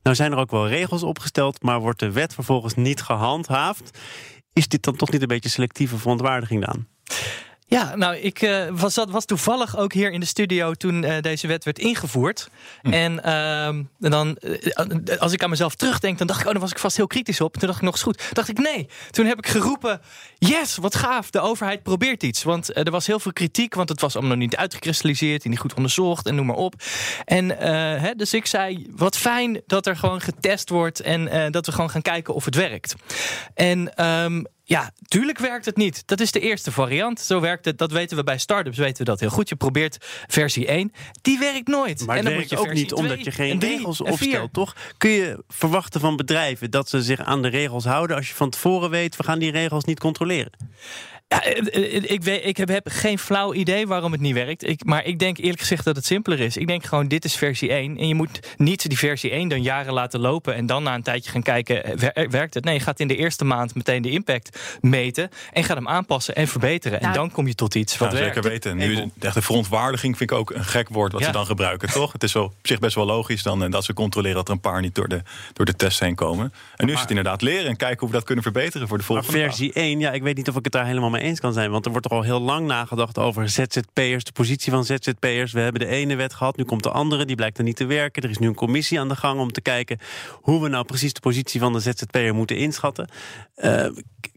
Nou 0.03 0.15
zijn 0.15 0.31
er 0.31 0.37
ook 0.37 0.51
wel 0.51 0.67
regels 0.67 1.03
opgesteld, 1.03 1.61
maar 1.63 1.79
wordt 1.79 1.99
de 1.99 2.11
wet 2.11 2.33
vervolgens 2.33 2.75
niet 2.75 3.01
gehandhaafd. 3.01 3.97
Is 4.53 4.67
dit 4.67 4.83
dan 4.83 4.95
toch 4.95 5.11
niet 5.11 5.21
een 5.21 5.27
beetje 5.27 5.49
selectieve 5.49 5.97
verontwaardiging 5.97 6.65
dan? 6.65 6.85
Ja, 7.67 7.95
nou, 7.95 8.15
ik 8.15 8.41
eh, 8.41 8.67
was, 8.71 8.93
dat 8.93 9.09
was 9.09 9.25
toevallig 9.25 9.77
ook 9.77 9.93
hier 9.93 10.11
in 10.11 10.19
de 10.19 10.25
studio 10.25 10.73
toen 10.73 11.03
eh, 11.03 11.21
deze 11.21 11.47
wet 11.47 11.63
werd 11.63 11.79
ingevoerd. 11.79 12.49
En 12.81 13.23
ehm, 13.23 13.83
dan, 13.99 14.35
eh, 14.35 15.17
als 15.17 15.33
ik 15.33 15.43
aan 15.43 15.49
mezelf 15.49 15.75
terugdenk, 15.75 16.17
dan 16.17 16.27
dacht 16.27 16.39
ik, 16.39 16.45
oh, 16.45 16.51
dan 16.51 16.61
was 16.61 16.71
ik 16.71 16.79
vast 16.79 16.97
heel 16.97 17.07
kritisch 17.07 17.41
op. 17.41 17.53
En 17.53 17.59
toen 17.59 17.67
dacht 17.67 17.79
ik 17.79 17.85
nog 17.85 17.93
eens 17.93 18.03
goed. 18.03 18.29
dacht 18.33 18.49
ik, 18.49 18.57
nee. 18.57 18.89
Toen 19.11 19.25
heb 19.25 19.37
ik 19.37 19.47
geroepen, 19.47 20.01
yes, 20.37 20.77
wat 20.77 20.95
gaaf, 20.95 21.29
de 21.29 21.39
overheid 21.39 21.83
probeert 21.83 22.23
iets. 22.23 22.43
Want 22.43 22.75
er 22.75 22.91
was 22.91 23.07
heel 23.07 23.19
veel 23.19 23.33
kritiek, 23.33 23.73
want 23.75 23.89
het 23.89 24.01
was 24.01 24.13
allemaal 24.13 24.31
nog 24.31 24.45
niet 24.45 24.55
uitgekristalliseerd 24.55 25.43
en 25.43 25.49
niet 25.49 25.59
goed 25.59 25.73
onderzocht 25.73 26.25
en 26.25 26.35
noem 26.35 26.45
maar 26.45 26.55
op. 26.55 26.73
En 27.25 27.49
hè, 27.99 28.13
dus 28.15 28.33
ik 28.33 28.45
zei, 28.45 28.87
wat 28.95 29.17
fijn 29.17 29.61
dat 29.67 29.85
er 29.85 29.97
gewoon 29.97 30.21
getest 30.21 30.69
wordt 30.69 30.99
en 30.99 31.51
dat 31.51 31.65
we 31.65 31.71
gewoon 31.71 31.89
gaan 31.89 32.01
kijken 32.01 32.33
of 32.33 32.45
het 32.45 32.55
werkt. 32.55 32.95
En 33.53 33.95
ehm, 33.95 34.43
ja, 34.67 34.91
tuurlijk 35.07 35.37
werkt 35.37 35.65
het 35.65 35.77
niet. 35.77 36.03
Dat 36.07 36.19
is 36.19 36.31
de 36.31 36.39
eerste 36.39 36.71
variant. 36.71 37.19
Zo 37.19 37.39
werkt 37.39 37.65
het. 37.65 37.77
Dat 37.77 37.91
weten 37.91 38.17
we 38.17 38.23
bij 38.23 38.37
startups. 38.37 38.77
Weten 38.77 38.97
we 38.97 39.03
dat 39.03 39.19
heel 39.19 39.29
goed. 39.29 39.49
Je 39.49 39.55
probeert 39.55 39.97
versie 40.27 40.67
1. 40.67 40.91
Die 41.21 41.39
werkt 41.39 41.67
nooit. 41.67 42.05
Maar 42.05 42.17
en 42.17 42.23
dan 42.23 42.33
werkt 42.33 42.51
moet 42.51 42.59
je 42.59 42.67
ook 42.67 42.73
niet 42.73 42.93
omdat 42.93 43.11
2 43.11 43.23
je 43.23 43.31
geen 43.31 43.51
en 43.51 43.59
3 43.59 43.75
regels 43.75 43.99
en 43.99 44.05
4. 44.05 44.13
opstelt, 44.13 44.53
toch? 44.53 44.75
Kun 44.97 45.09
je 45.09 45.43
verwachten 45.47 46.01
van 46.01 46.15
bedrijven 46.15 46.71
dat 46.71 46.89
ze 46.89 47.03
zich 47.03 47.19
aan 47.19 47.41
de 47.41 47.47
regels 47.47 47.85
houden 47.85 48.15
als 48.15 48.27
je 48.27 48.33
van 48.33 48.49
tevoren 48.49 48.89
weet, 48.89 49.15
we 49.15 49.23
gaan 49.23 49.39
die 49.39 49.51
regels 49.51 49.83
niet 49.83 49.99
controleren? 49.99 50.51
Ja, 51.27 51.43
eh, 51.43 52.11
ik, 52.11 52.23
weet, 52.23 52.45
ik 52.45 52.57
heb, 52.57 52.89
geen 52.89 53.19
flauw 53.19 53.53
idee 53.53 53.87
waarom 53.87 54.11
het 54.11 54.21
niet 54.21 54.33
werkt. 54.33 54.67
Ik, 54.67 54.85
maar 54.85 55.05
ik 55.05 55.19
denk 55.19 55.37
eerlijk 55.37 55.59
gezegd 55.59 55.83
dat 55.83 55.95
het 55.95 56.05
simpeler 56.05 56.39
is. 56.39 56.57
Ik 56.57 56.67
denk 56.67 56.85
gewoon, 56.85 57.07
dit 57.07 57.25
is 57.25 57.35
versie 57.35 57.69
1. 57.69 57.97
En 57.97 58.07
je 58.07 58.15
moet 58.15 58.39
niet 58.57 58.89
die 58.89 58.97
versie 58.97 59.31
1 59.31 59.47
dan 59.47 59.61
jaren 59.61 59.93
laten 59.93 60.19
lopen... 60.19 60.55
en 60.55 60.65
dan 60.65 60.83
na 60.83 60.95
een 60.95 61.03
tijdje 61.03 61.31
gaan 61.31 61.41
kijken, 61.41 61.99
werkt 62.29 62.53
het? 62.53 62.63
Nee, 62.63 62.73
je 62.73 62.79
gaat 62.79 62.99
in 62.99 63.07
de 63.07 63.15
eerste 63.15 63.45
maand 63.45 63.75
meteen 63.75 64.01
de 64.01 64.09
impact 64.09 64.77
meten... 64.81 65.29
en 65.53 65.63
gaat 65.63 65.77
hem 65.77 65.87
aanpassen 65.87 66.35
en 66.35 66.47
verbeteren. 66.47 66.97
en 66.97 67.03
nou, 67.03 67.15
dan 67.15 67.31
kom 67.31 67.47
je 67.47 67.55
tot 67.55 67.75
iets 67.75 67.97
wat 67.97 68.09
nou, 68.09 68.21
werkt. 68.21 68.35
Zeker 68.35 68.49
weten. 68.49 68.77
Nu, 68.77 69.11
de 69.13 69.41
verontwaardiging 69.41 70.17
vind 70.17 70.31
ik 70.31 70.37
ook 70.37 70.51
een 70.51 70.65
gek 70.65 70.89
woord... 70.89 71.11
wat 71.11 71.23
ze 71.23 71.31
dan 71.31 71.45
gebruiken, 71.45 71.89
toch? 71.89 72.11
Het 72.11 72.23
is 72.23 72.33
wel, 72.33 72.43
op 72.43 72.53
zich 72.61 72.79
best 72.79 72.95
wel 72.95 73.05
logisch 73.05 73.43
dan... 73.43 73.71
dat 73.71 73.83
ze 73.83 73.93
controleren 73.93 74.37
dat 74.37 74.47
er 74.47 74.53
een 74.53 74.59
paar 74.59 74.81
niet 74.81 74.95
door 74.95 75.07
de, 75.07 75.21
door 75.53 75.65
de 75.65 75.75
test 75.75 75.99
heen 75.99 76.15
komen. 76.15 76.53
En 76.75 76.85
nu 76.85 76.93
is 76.93 76.99
het 76.99 77.09
inderdaad 77.09 77.41
leren 77.41 77.69
en 77.69 77.77
kijken 77.77 77.99
hoe 77.99 78.07
we 78.07 78.15
dat 78.15 78.23
kunnen 78.23 78.43
verbeteren... 78.43 78.87
voor 78.87 78.97
de 78.97 79.03
volgende 79.03 79.31
maar 79.31 79.41
versie 79.41 79.73
1, 79.73 79.99
ja, 79.99 80.11
ik 80.11 80.23
weet 80.23 80.37
niet 80.37 80.49
of 80.49 80.55
ik 80.55 80.63
het 80.63 80.73
daar 80.73 80.85
helemaal 80.85 81.09
mee 81.09 81.23
eens 81.25 81.39
kan 81.39 81.53
zijn. 81.53 81.71
Want 81.71 81.85
er 81.85 81.91
wordt 81.91 82.09
toch 82.09 82.17
al 82.17 82.23
heel 82.23 82.41
lang 82.41 82.67
nagedacht 82.67 83.17
over 83.17 83.49
ZZP'ers, 83.49 84.23
de 84.23 84.31
positie 84.31 84.71
van 84.71 84.85
ZZP'ers. 84.85 85.51
We 85.51 85.59
hebben 85.59 85.81
de 85.81 85.87
ene 85.87 86.15
wet 86.15 86.33
gehad, 86.33 86.57
nu 86.57 86.63
komt 86.63 86.83
de 86.83 86.91
andere, 86.91 87.25
die 87.25 87.35
blijkt 87.35 87.57
er 87.57 87.63
niet 87.63 87.75
te 87.75 87.85
werken. 87.85 88.23
Er 88.23 88.29
is 88.29 88.37
nu 88.37 88.47
een 88.47 88.55
commissie 88.55 88.99
aan 88.99 89.07
de 89.07 89.15
gang 89.15 89.39
om 89.39 89.51
te 89.51 89.61
kijken 89.61 89.99
hoe 90.31 90.61
we 90.61 90.67
nou 90.67 90.85
precies 90.85 91.13
de 91.13 91.19
positie 91.19 91.59
van 91.59 91.73
de 91.73 91.79
ZZP'er 91.79 92.35
moeten 92.35 92.57
inschatten. 92.57 93.09
Uh, 93.57 93.87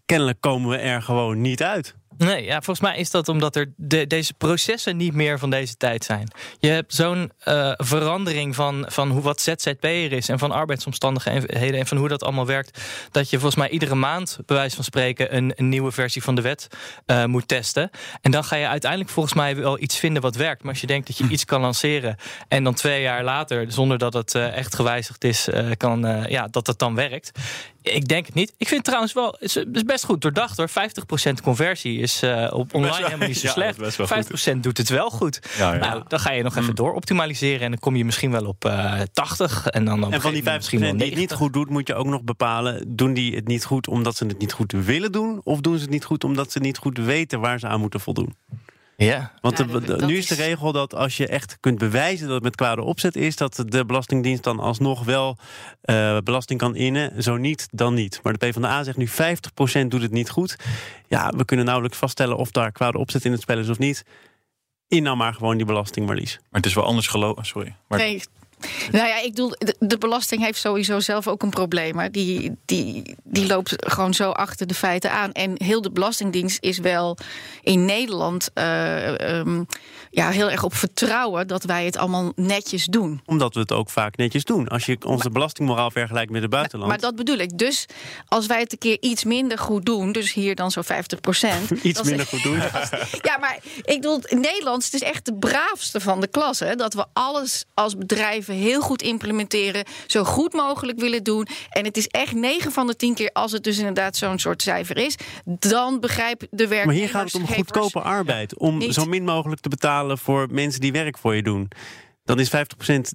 kennelijk 0.06 0.40
komen 0.40 0.70
we 0.70 0.76
er 0.76 1.02
gewoon 1.02 1.40
niet 1.40 1.62
uit. 1.62 1.96
Nee, 2.18 2.44
ja, 2.44 2.54
volgens 2.54 2.80
mij 2.80 2.96
is 2.96 3.10
dat 3.10 3.28
omdat 3.28 3.56
er 3.56 3.72
de, 3.76 4.06
deze 4.06 4.34
processen 4.34 4.96
niet 4.96 5.14
meer 5.14 5.38
van 5.38 5.50
deze 5.50 5.76
tijd 5.76 6.04
zijn. 6.04 6.30
Je 6.58 6.68
hebt 6.68 6.94
zo'n 6.94 7.32
uh, 7.44 7.72
verandering 7.76 8.54
van, 8.54 8.84
van 8.88 9.10
hoe 9.10 9.22
wat 9.22 9.40
ZZP'er 9.40 10.12
is 10.12 10.28
en 10.28 10.38
van 10.38 10.50
arbeidsomstandigheden 10.50 11.80
en 11.80 11.86
van 11.86 11.96
hoe 11.96 12.08
dat 12.08 12.22
allemaal 12.22 12.46
werkt. 12.46 12.80
Dat 13.10 13.30
je 13.30 13.36
volgens 13.36 13.60
mij 13.60 13.68
iedere 13.68 13.94
maand, 13.94 14.38
bij 14.46 14.56
wijze 14.56 14.74
van 14.74 14.84
spreken, 14.84 15.36
een, 15.36 15.52
een 15.56 15.68
nieuwe 15.68 15.92
versie 15.92 16.22
van 16.22 16.34
de 16.34 16.42
wet 16.42 16.68
uh, 17.06 17.24
moet 17.24 17.48
testen. 17.48 17.90
En 18.20 18.30
dan 18.30 18.44
ga 18.44 18.56
je 18.56 18.68
uiteindelijk 18.68 19.10
volgens 19.10 19.34
mij 19.34 19.56
wel 19.56 19.80
iets 19.80 19.98
vinden 19.98 20.22
wat 20.22 20.36
werkt. 20.36 20.62
Maar 20.62 20.72
als 20.72 20.80
je 20.80 20.86
denkt 20.86 21.06
dat 21.06 21.16
je 21.16 21.28
iets 21.28 21.44
kan 21.44 21.60
lanceren 21.60 22.16
en 22.48 22.64
dan 22.64 22.74
twee 22.74 23.02
jaar 23.02 23.24
later, 23.24 23.72
zonder 23.72 23.98
dat 23.98 24.12
het 24.12 24.34
uh, 24.34 24.56
echt 24.56 24.74
gewijzigd 24.74 25.24
is, 25.24 25.48
kan, 25.76 26.24
ja, 26.28 26.48
dat 26.50 26.66
het 26.66 26.78
dan 26.78 26.94
werkt. 26.94 27.30
Ik 27.94 28.08
denk 28.08 28.26
het 28.26 28.34
niet. 28.34 28.54
Ik 28.56 28.66
vind 28.68 28.76
het 28.76 28.84
trouwens 28.84 29.12
wel, 29.12 29.36
het 29.38 29.66
is 29.72 29.84
best 29.84 30.04
goed 30.04 30.20
doordacht 30.20 30.56
hoor. 30.56 30.70
50% 30.70 30.72
conversie 31.42 31.98
is 31.98 32.22
uh, 32.22 32.50
op 32.52 32.74
online 32.74 33.04
helemaal 33.04 33.28
niet 33.28 33.38
zo 33.38 33.46
ja, 33.60 33.72
slecht. 33.72 34.56
50% 34.56 34.56
doet 34.60 34.78
het 34.78 34.88
wel 34.88 35.10
goed. 35.10 35.40
Ja, 35.58 35.72
ja. 35.72 35.78
Nou, 35.78 36.02
dan 36.08 36.20
ga 36.20 36.32
je 36.32 36.42
nog 36.42 36.56
even 36.56 36.68
mm. 36.68 36.74
door 36.74 36.94
optimaliseren 36.94 37.60
en 37.60 37.70
dan 37.70 37.80
kom 37.80 37.96
je 37.96 38.04
misschien 38.04 38.30
wel 38.30 38.44
op 38.44 38.64
uh, 38.64 39.00
80. 39.12 39.66
En, 39.66 39.84
dan, 39.84 40.00
dan 40.00 40.12
en 40.12 40.20
van 40.20 40.32
die 40.32 40.42
50% 40.42 40.44
die 40.68 40.80
het 40.80 41.14
niet 41.14 41.32
goed 41.32 41.52
doet, 41.52 41.70
moet 41.70 41.86
je 41.86 41.94
ook 41.94 42.06
nog 42.06 42.22
bepalen: 42.22 42.96
doen 42.96 43.14
die 43.14 43.34
het 43.34 43.46
niet 43.46 43.64
goed 43.64 43.88
omdat 43.88 44.16
ze 44.16 44.26
het 44.26 44.38
niet 44.38 44.52
goed 44.52 44.72
willen 44.72 45.12
doen? 45.12 45.40
Of 45.44 45.60
doen 45.60 45.76
ze 45.76 45.82
het 45.82 45.90
niet 45.90 46.04
goed 46.04 46.24
omdat 46.24 46.52
ze 46.52 46.58
niet 46.58 46.78
goed 46.78 46.98
weten 46.98 47.40
waar 47.40 47.58
ze 47.58 47.66
aan 47.66 47.80
moeten 47.80 48.00
voldoen? 48.00 48.34
Ja. 49.04 49.32
Want 49.40 50.06
nu 50.06 50.16
is 50.16 50.26
de 50.26 50.34
regel 50.34 50.72
dat 50.72 50.94
als 50.94 51.16
je 51.16 51.26
echt 51.26 51.56
kunt 51.60 51.78
bewijzen 51.78 52.26
dat 52.26 52.34
het 52.34 52.44
met 52.44 52.54
kwade 52.54 52.82
opzet 52.82 53.16
is, 53.16 53.36
dat 53.36 53.64
de 53.66 53.84
Belastingdienst 53.84 54.42
dan 54.42 54.60
alsnog 54.60 55.04
wel 55.04 55.36
uh, 55.84 56.18
belasting 56.24 56.58
kan 56.60 56.76
innen. 56.76 57.22
Zo 57.22 57.36
niet, 57.36 57.68
dan 57.70 57.94
niet. 57.94 58.20
Maar 58.22 58.32
de 58.32 58.46
PvdA 58.46 58.82
zegt 58.82 58.96
nu 58.96 59.08
50% 59.08 59.86
doet 59.86 60.02
het 60.02 60.10
niet 60.10 60.30
goed. 60.30 60.56
Ja, 61.06 61.32
we 61.36 61.44
kunnen 61.44 61.64
nauwelijks 61.64 61.98
vaststellen 61.98 62.36
of 62.36 62.50
daar 62.50 62.72
kwade 62.72 62.98
opzet 62.98 63.24
in 63.24 63.32
het 63.32 63.40
spel 63.40 63.58
is 63.58 63.68
of 63.68 63.78
niet. 63.78 64.04
In 64.88 65.02
nou 65.02 65.16
maar 65.16 65.34
gewoon 65.34 65.56
die 65.56 65.66
belastingmarlies. 65.66 66.36
Maar 66.36 66.60
het 66.60 66.66
is 66.66 66.74
wel 66.74 66.84
anders 66.84 67.06
gelopen. 67.06 67.44
Sorry. 67.44 67.74
Maar... 67.88 67.98
Nee, 67.98 68.22
nou 68.90 69.08
ja, 69.08 69.20
ik 69.20 69.28
bedoel, 69.28 69.52
de, 69.78 69.98
belasting 69.98 70.42
heeft 70.42 70.60
sowieso 70.60 71.00
zelf 71.00 71.28
ook 71.28 71.42
een 71.42 71.50
probleem. 71.50 71.94
Maar 71.94 72.10
die, 72.10 72.56
die, 72.64 73.16
die 73.24 73.46
loopt 73.46 73.74
gewoon 73.86 74.14
zo 74.14 74.30
achter 74.30 74.66
de 74.66 74.74
feiten 74.74 75.12
aan. 75.12 75.32
En 75.32 75.52
heel 75.54 75.82
de 75.82 75.90
Belastingdienst 75.90 76.58
is 76.60 76.78
wel 76.78 77.16
in 77.62 77.84
Nederland 77.84 78.50
uh, 78.54 79.38
um, 79.38 79.66
ja, 80.10 80.30
heel 80.30 80.50
erg 80.50 80.64
op 80.64 80.74
vertrouwen 80.74 81.46
dat 81.46 81.64
wij 81.64 81.84
het 81.84 81.96
allemaal 81.96 82.32
netjes 82.36 82.84
doen. 82.84 83.20
Omdat 83.26 83.54
we 83.54 83.60
het 83.60 83.72
ook 83.72 83.90
vaak 83.90 84.16
netjes 84.16 84.44
doen. 84.44 84.68
Als 84.68 84.86
je 84.86 84.96
onze 85.06 85.30
belastingmoraal 85.30 85.90
vergelijkt 85.90 86.30
met 86.30 86.42
het 86.42 86.50
buitenland. 86.50 86.90
Maar, 86.90 87.00
dat 87.00 87.16
bedoel 87.16 87.36
ik. 87.36 87.58
Dus 87.58 87.86
als 88.26 88.46
wij 88.46 88.60
het 88.60 88.72
een 88.72 88.78
keer 88.78 88.96
iets 89.00 89.24
minder 89.24 89.58
goed 89.58 89.86
doen, 89.86 90.12
dus 90.12 90.32
hier 90.32 90.54
dan 90.54 90.70
zo 90.70 90.82
50 90.82 91.20
procent. 91.20 91.70
iets 91.82 92.02
minder 92.02 92.26
goed 92.26 92.42
doen. 92.42 92.56
ja, 93.28 93.38
maar 93.40 93.58
ik 93.82 94.00
bedoel, 94.00 94.20
Nederlands, 94.28 94.84
het 94.84 94.94
is 94.94 95.02
echt 95.02 95.24
de 95.24 95.34
braafste 95.34 96.00
van 96.00 96.20
de 96.20 96.28
klas. 96.28 96.58
Hè, 96.58 96.74
dat 96.74 96.94
we 96.94 97.04
alles 97.12 97.64
als 97.74 97.96
bedrijf 97.96 98.47
heel 98.54 98.80
goed 98.80 99.02
implementeren, 99.02 99.84
zo 100.06 100.24
goed 100.24 100.52
mogelijk 100.52 101.00
willen 101.00 101.24
doen. 101.24 101.46
En 101.70 101.84
het 101.84 101.96
is 101.96 102.06
echt 102.06 102.32
9 102.32 102.72
van 102.72 102.86
de 102.86 102.96
10 102.96 103.14
keer, 103.14 103.30
als 103.32 103.52
het 103.52 103.64
dus 103.64 103.78
inderdaad 103.78 104.16
zo'n 104.16 104.38
soort 104.38 104.62
cijfer 104.62 104.96
is, 104.96 105.16
dan 105.44 106.00
begrijp 106.00 106.40
de 106.40 106.68
werknemers. 106.68 106.86
Maar 106.86 106.94
hier 106.94 107.08
gaat 107.08 107.32
het 107.32 107.34
om 107.34 107.46
goedkope 107.46 108.00
arbeid, 108.00 108.58
om 108.58 108.92
zo 108.92 109.04
min 109.04 109.24
mogelijk 109.24 109.60
te 109.60 109.68
betalen 109.68 110.18
voor 110.18 110.46
mensen 110.50 110.80
die 110.80 110.92
werk 110.92 111.18
voor 111.18 111.34
je 111.34 111.42
doen 111.42 111.68
dan 112.28 112.38
is 112.38 112.48
50% 112.48 112.50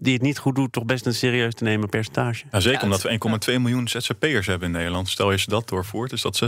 die 0.01 0.13
het 0.13 0.21
niet 0.21 0.37
goed 0.37 0.55
doet 0.55 0.71
toch 0.71 0.85
best 0.85 1.05
een 1.05 1.13
serieus 1.13 1.53
te 1.53 1.63
nemen 1.63 1.89
percentage. 1.89 2.43
Ja, 2.51 2.59
zeker 2.59 2.83
omdat 2.83 3.01
we 3.01 3.19
1,2 3.51 3.59
miljoen 3.59 3.87
ZZP'ers 3.87 4.47
hebben 4.47 4.67
in 4.67 4.73
Nederland. 4.73 5.09
Stel 5.09 5.31
je 5.31 5.37
ze 5.37 5.49
dat 5.49 5.67
doorvoert, 5.67 6.11
is 6.11 6.21
dat 6.21 6.41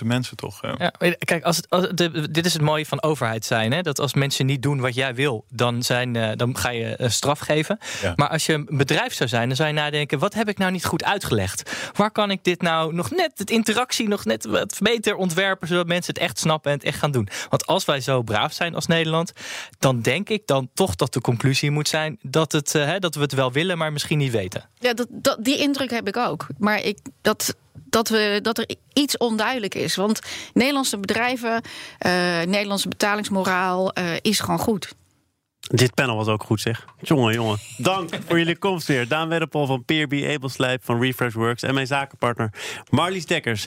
600.000 0.00 0.06
mensen 0.06 0.36
toch? 0.36 0.60
Ja, 0.78 0.92
kijk, 1.18 1.44
als, 1.44 1.60
als 1.68 1.88
de, 1.94 2.30
dit 2.30 2.46
is 2.46 2.52
het 2.52 2.62
mooie 2.62 2.86
van 2.86 3.02
overheid 3.02 3.44
zijn. 3.44 3.72
Hè? 3.72 3.82
Dat 3.82 4.00
als 4.00 4.14
mensen 4.14 4.46
niet 4.46 4.62
doen 4.62 4.80
wat 4.80 4.94
jij 4.94 5.14
wil, 5.14 5.44
dan, 5.50 5.82
zijn, 5.82 6.14
uh, 6.14 6.30
dan 6.36 6.56
ga 6.56 6.68
je 6.70 6.98
uh, 7.00 7.08
straf 7.08 7.38
geven. 7.38 7.78
Maar 8.16 8.28
als 8.28 8.46
je 8.46 8.52
een 8.52 8.66
bedrijf 8.70 9.14
zou 9.14 9.28
zijn, 9.28 9.46
dan 9.48 9.56
zou 9.56 9.68
je 9.68 9.74
nadenken... 9.74 10.18
wat 10.18 10.34
heb 10.34 10.48
ik 10.48 10.58
nou 10.58 10.72
niet 10.72 10.84
goed 10.84 11.04
uitgelegd? 11.04 11.90
Waar 11.92 12.10
kan 12.10 12.30
ik 12.30 12.44
dit 12.44 12.62
nou 12.62 12.94
nog 12.94 13.10
net, 13.10 13.32
het 13.34 13.50
interactie 13.50 14.08
nog 14.08 14.24
net 14.24 14.44
wat 14.44 14.78
beter 14.82 15.16
ontwerpen... 15.16 15.68
zodat 15.68 15.86
mensen 15.86 16.14
het 16.14 16.22
echt 16.22 16.38
snappen 16.38 16.70
en 16.70 16.76
het 16.76 16.86
echt 16.86 16.98
gaan 16.98 17.12
doen? 17.12 17.28
Want 17.48 17.66
als 17.66 17.84
wij 17.84 18.00
zo 18.00 18.22
braaf 18.22 18.52
zijn 18.52 18.74
als 18.74 18.86
Nederland... 18.86 19.32
dan 19.78 20.00
denk 20.00 20.28
ik 20.28 20.46
dan 20.46 20.70
toch 20.74 20.94
dat 20.94 21.12
de 21.12 21.20
conclusie 21.20 21.70
moet 21.70 21.88
zijn 21.88 22.03
dat, 22.22 22.52
het, 22.52 22.74
uh, 22.74 22.94
dat 22.98 23.14
we 23.14 23.20
het 23.20 23.32
wel 23.32 23.52
willen, 23.52 23.78
maar 23.78 23.92
misschien 23.92 24.18
niet 24.18 24.32
weten. 24.32 24.68
Ja, 24.78 24.94
dat, 24.94 25.06
dat, 25.10 25.38
die 25.40 25.58
indruk 25.58 25.90
heb 25.90 26.08
ik 26.08 26.16
ook. 26.16 26.46
Maar 26.58 26.82
ik, 26.82 26.98
dat, 27.22 27.54
dat, 27.72 28.08
we, 28.08 28.38
dat 28.42 28.58
er 28.58 28.76
iets 28.92 29.16
onduidelijk 29.16 29.74
is. 29.74 29.96
Want 29.96 30.20
Nederlandse 30.52 30.98
bedrijven, 30.98 31.62
uh, 32.06 32.10
Nederlandse 32.42 32.88
betalingsmoraal 32.88 33.98
uh, 33.98 34.04
is 34.20 34.40
gewoon 34.40 34.58
goed. 34.58 34.94
Dit 35.60 35.94
panel 35.94 36.16
was 36.16 36.26
ook 36.26 36.42
goed, 36.42 36.60
zeg. 36.60 36.84
Jongen, 37.00 37.34
jongen. 37.34 37.58
Dank 37.76 38.18
voor 38.26 38.38
jullie 38.38 38.56
komst 38.56 38.86
weer. 38.86 39.08
Daan 39.08 39.28
Wedderpol 39.28 39.66
van 39.66 39.84
PRB 39.84 40.24
Abelslijp 40.34 40.84
van 40.84 41.00
Refresh 41.00 41.34
Works... 41.34 41.62
en 41.62 41.74
mijn 41.74 41.86
zakenpartner 41.86 42.50
Marlies 42.90 43.26
Dekkers. 43.26 43.66